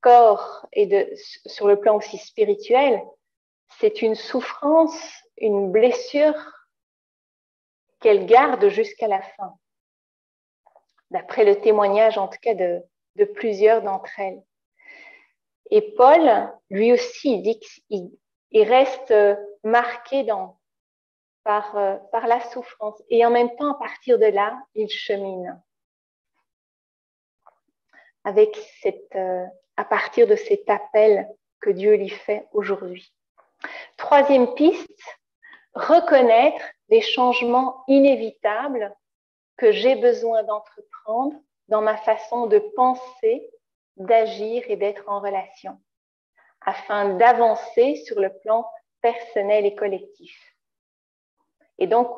corps 0.00 0.66
et 0.72 1.14
sur 1.44 1.68
le 1.68 1.78
plan 1.78 1.96
aussi 1.96 2.16
spirituel, 2.16 3.02
c'est 3.82 4.00
une 4.00 4.14
souffrance, 4.14 5.24
une 5.38 5.72
blessure 5.72 6.36
qu'elles 7.98 8.26
gardent 8.26 8.68
jusqu'à 8.68 9.08
la 9.08 9.20
fin, 9.20 9.58
d'après 11.10 11.44
le 11.44 11.60
témoignage 11.60 12.16
en 12.16 12.28
tout 12.28 12.38
cas 12.40 12.54
de, 12.54 12.80
plusieurs 13.34 13.82
d'entre 13.82 14.20
elles. 14.20 14.40
Et 15.72 15.94
Paul, 15.96 16.52
lui 16.70 16.92
aussi, 16.92 17.42
dit 17.42 17.58
qu'il 17.58 18.16
il 18.52 18.68
reste 18.68 19.12
marqué 19.64 20.22
dans, 20.22 20.60
par, 21.42 21.76
euh, 21.76 21.96
par 22.12 22.28
la 22.28 22.40
souffrance. 22.50 23.02
Et 23.08 23.26
en 23.26 23.30
même 23.30 23.56
temps, 23.56 23.72
à 23.72 23.78
partir 23.78 24.16
de 24.16 24.26
là, 24.26 24.62
il 24.74 24.88
chemine 24.88 25.60
avec 28.22 28.56
cette, 28.80 29.16
euh, 29.16 29.44
à 29.76 29.84
partir 29.84 30.28
de 30.28 30.36
cet 30.36 30.70
appel 30.70 31.26
que 31.60 31.70
Dieu 31.70 31.96
lui 31.96 32.10
fait 32.10 32.46
aujourd'hui. 32.52 33.12
Troisième 33.96 34.54
piste, 34.54 35.18
reconnaître 35.74 36.64
les 36.88 37.00
changements 37.00 37.84
inévitables 37.88 38.94
que 39.56 39.72
j'ai 39.72 39.96
besoin 39.96 40.42
d'entreprendre 40.42 41.36
dans 41.68 41.82
ma 41.82 41.96
façon 41.96 42.46
de 42.46 42.58
penser, 42.76 43.50
d'agir 43.96 44.64
et 44.68 44.76
d'être 44.76 45.08
en 45.08 45.20
relation, 45.20 45.80
afin 46.60 47.14
d'avancer 47.14 47.96
sur 48.04 48.20
le 48.20 48.32
plan 48.40 48.68
personnel 49.00 49.66
et 49.66 49.74
collectif. 49.74 50.36
Et 51.78 51.86
donc, 51.86 52.08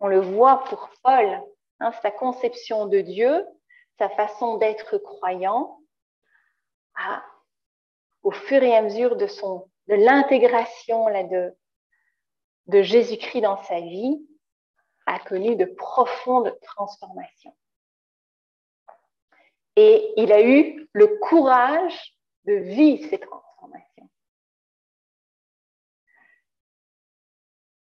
on 0.00 0.08
le 0.08 0.20
voit 0.20 0.64
pour 0.64 0.90
Paul, 1.02 1.42
hein, 1.80 1.92
sa 2.02 2.10
conception 2.10 2.86
de 2.86 3.00
Dieu, 3.00 3.46
sa 3.98 4.08
façon 4.08 4.56
d'être 4.56 4.98
croyant, 4.98 5.78
au 8.22 8.30
fur 8.30 8.62
et 8.62 8.76
à 8.76 8.82
mesure 8.82 9.16
de, 9.16 9.26
son, 9.26 9.69
de 9.90 9.96
l'intégration 9.96 11.06
de, 11.06 11.52
de 12.66 12.82
Jésus-Christ 12.82 13.40
dans 13.40 13.60
sa 13.64 13.80
vie 13.80 14.24
a 15.06 15.18
connu 15.18 15.56
de 15.56 15.64
profondes 15.64 16.56
transformations. 16.62 17.56
Et 19.74 20.12
il 20.16 20.32
a 20.32 20.42
eu 20.42 20.88
le 20.92 21.08
courage 21.18 22.16
de 22.44 22.52
vivre 22.52 23.08
ces 23.10 23.18
transformations. 23.18 24.08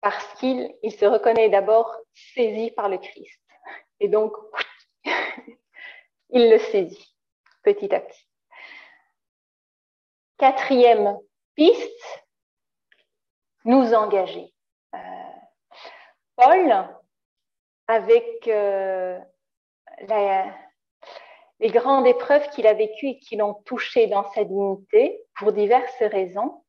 Parce 0.02 0.40
qu'il 0.40 0.76
se 0.84 1.06
reconnaît 1.06 1.50
d'abord 1.50 1.92
saisi 2.14 2.70
par 2.70 2.88
le 2.88 3.00
Christ. 3.00 3.42
Et 4.00 4.10
donc, 4.10 4.34
il 6.30 6.52
le 6.52 6.60
saisit 6.60 7.16
petit 7.64 7.92
à 7.96 8.00
petit. 8.00 8.30
Quatrième 10.38 11.18
piste, 11.56 12.26
nous 13.64 13.94
engager. 13.94 14.54
Euh, 14.94 14.98
Paul, 16.36 16.88
avec 17.88 18.48
euh, 18.48 19.20
les 21.60 21.70
grandes 21.70 22.08
épreuves 22.08 22.50
qu'il 22.50 22.68
a 22.68 22.74
vécues 22.74 23.08
et 23.08 23.20
qui 23.20 23.38
l'ont 23.38 23.56
touché 23.66 24.08
dans 24.08 24.30
sa 24.32 24.44
dignité, 24.44 25.22
pour 25.38 25.52
diverses 25.52 26.00
raisons, 26.00 26.64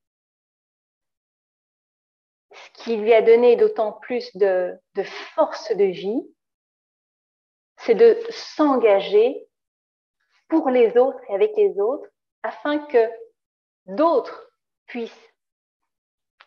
ce 2.53 2.83
qui 2.85 2.97
lui 2.97 3.13
a 3.13 3.23
donné 3.23 3.57
d'autant 3.57 3.93
plus 3.93 4.35
de 4.37 4.79
force 5.35 5.75
de 5.77 5.85
vie, 5.85 6.23
c'est 7.79 7.95
de 7.95 8.19
s'engager 8.31 9.47
pour 10.49 10.71
les 10.71 10.97
autres 10.97 11.21
et 11.29 11.35
avec 11.35 11.57
les 11.57 11.79
autres 11.79 12.09
afin 12.43 12.79
que 12.87 13.11
d'autres 13.87 14.46
puissent 14.87 15.33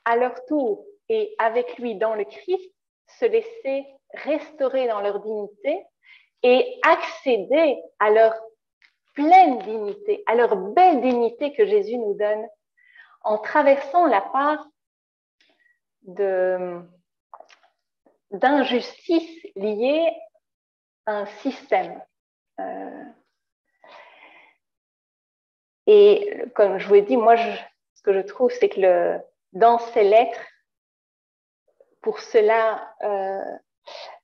à 0.05 0.15
leur 0.15 0.45
tour 0.45 0.85
et 1.09 1.35
avec 1.37 1.77
lui 1.77 1.95
dans 1.95 2.15
le 2.15 2.25
Christ 2.25 2.71
se 3.19 3.25
laisser 3.25 3.85
restaurer 4.13 4.87
dans 4.87 5.01
leur 5.01 5.19
dignité 5.19 5.85
et 6.43 6.79
accéder 6.83 7.81
à 7.99 8.09
leur 8.09 8.33
pleine 9.13 9.59
dignité, 9.59 10.23
à 10.27 10.35
leur 10.35 10.55
belle 10.55 11.01
dignité 11.01 11.53
que 11.53 11.65
Jésus 11.65 11.97
nous 11.97 12.13
donne 12.13 12.47
en 13.21 13.37
traversant 13.37 14.05
la 14.05 14.21
part 14.21 14.65
d'injustice 18.31 19.45
liée 19.55 20.11
à 21.05 21.17
un 21.17 21.25
système. 21.25 22.01
Euh, 22.59 23.03
et 25.87 26.43
comme 26.55 26.77
je 26.77 26.87
vous 26.87 26.95
ai 26.95 27.01
dit, 27.01 27.17
moi, 27.17 27.35
ce 27.99 28.03
que 28.03 28.13
je 28.13 28.21
trouve, 28.21 28.49
c'est 28.49 28.69
que 28.69 29.17
dans 29.51 29.77
ces 29.77 30.03
lettres, 30.03 30.39
pour 32.01 32.21
cela, 32.21 32.95
euh, 33.03 33.57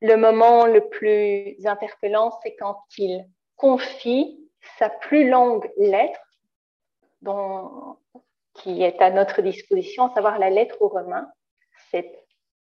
le 0.02 0.16
moment 0.16 0.66
le 0.66 0.88
plus 0.88 1.58
interpellant, 1.66 2.32
c'est 2.42 2.56
quand 2.56 2.80
il 2.98 3.28
confie 3.58 4.40
sa 4.80 4.90
plus 4.90 5.30
longue 5.30 5.70
lettre, 5.76 6.22
dont, 7.22 7.98
qui 8.54 8.82
est 8.82 9.02
à 9.02 9.10
notre 9.10 9.42
disposition, 9.42 10.06
à 10.06 10.14
savoir 10.14 10.40
la 10.40 10.50
lettre 10.50 10.82
aux 10.82 10.88
Romains. 10.88 11.30
Cette 11.92 12.16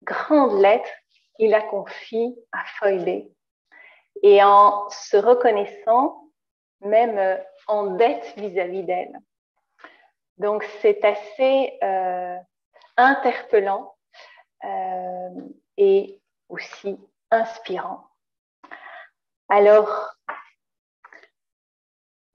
grande 0.02 0.60
lettre, 0.60 0.90
il 1.38 1.52
la 1.52 1.62
confie 1.62 2.36
à 2.52 2.64
Feuillet. 2.80 3.30
Et 4.24 4.44
en 4.44 4.90
se 4.90 5.18
reconnaissant 5.18 6.24
même 6.82 7.20
euh, 7.20 7.38
en 7.68 7.92
dette 7.98 8.34
vis-à-vis 8.36 8.84
d'elle. 8.84 9.20
Donc 10.38 10.64
c'est 10.82 11.04
assez 11.04 11.78
euh, 11.84 12.38
interpellant 12.96 13.96
euh, 14.64 15.30
et 15.78 16.22
aussi 16.50 16.98
inspirant. 17.32 18.08
Alors, 19.50 20.16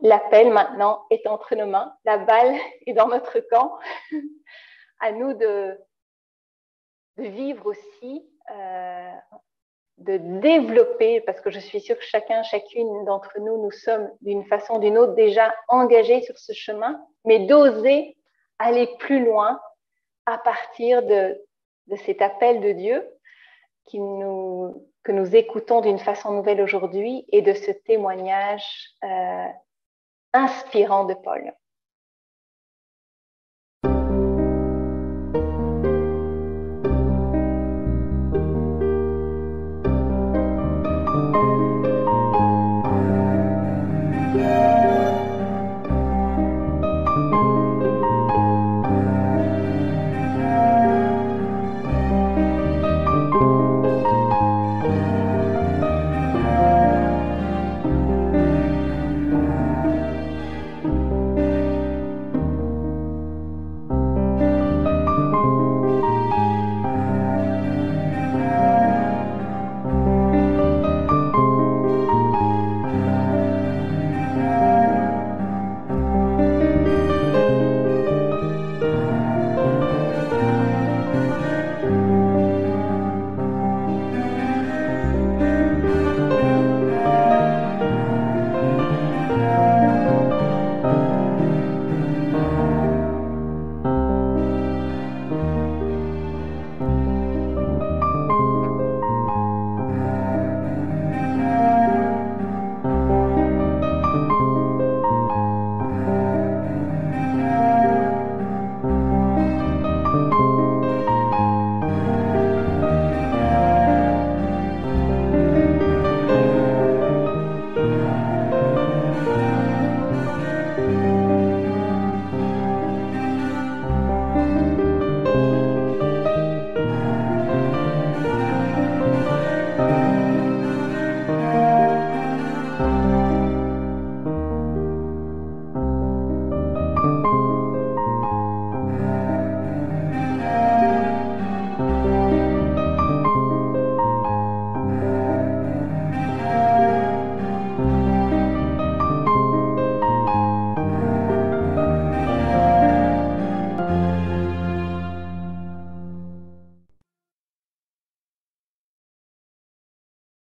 l'appel 0.00 0.52
maintenant 0.52 1.06
est 1.10 1.26
entre 1.26 1.54
nos 1.54 1.66
mains, 1.66 1.96
la 2.04 2.18
balle 2.18 2.56
est 2.86 2.92
dans 2.92 3.08
notre 3.08 3.40
camp. 3.40 3.78
à 5.02 5.10
nous 5.10 5.34
de, 5.34 5.78
vivre 7.18 7.66
aussi 7.66 8.26
euh, 8.50 9.14
de 10.02 10.16
développer, 10.40 11.20
parce 11.22 11.40
que 11.40 11.50
je 11.50 11.58
suis 11.58 11.80
sûre 11.80 11.98
que 11.98 12.04
chacun, 12.04 12.42
chacune 12.42 13.04
d'entre 13.04 13.38
nous, 13.38 13.62
nous 13.62 13.70
sommes 13.70 14.10
d'une 14.20 14.44
façon 14.44 14.74
ou 14.74 14.80
d'une 14.80 14.98
autre 14.98 15.14
déjà 15.14 15.54
engagés 15.68 16.22
sur 16.22 16.38
ce 16.38 16.52
chemin, 16.52 17.00
mais 17.24 17.46
d'oser 17.46 18.16
aller 18.58 18.88
plus 18.98 19.24
loin 19.24 19.60
à 20.26 20.38
partir 20.38 21.02
de, 21.02 21.40
cet 22.04 22.22
appel 22.22 22.60
de 22.60 22.72
Dieu 22.72 23.06
que 23.90 25.12
nous 25.12 25.36
écoutons 25.36 25.80
d'une 25.80 25.98
façon 25.98 26.32
nouvelle 26.32 26.60
aujourd'hui 26.60 27.24
et 27.30 27.42
de 27.42 27.52
ce 27.52 27.70
témoignage 27.70 28.64
euh, 29.04 29.46
inspirant 30.32 31.04
de 31.04 31.14
Paul. 31.14 31.52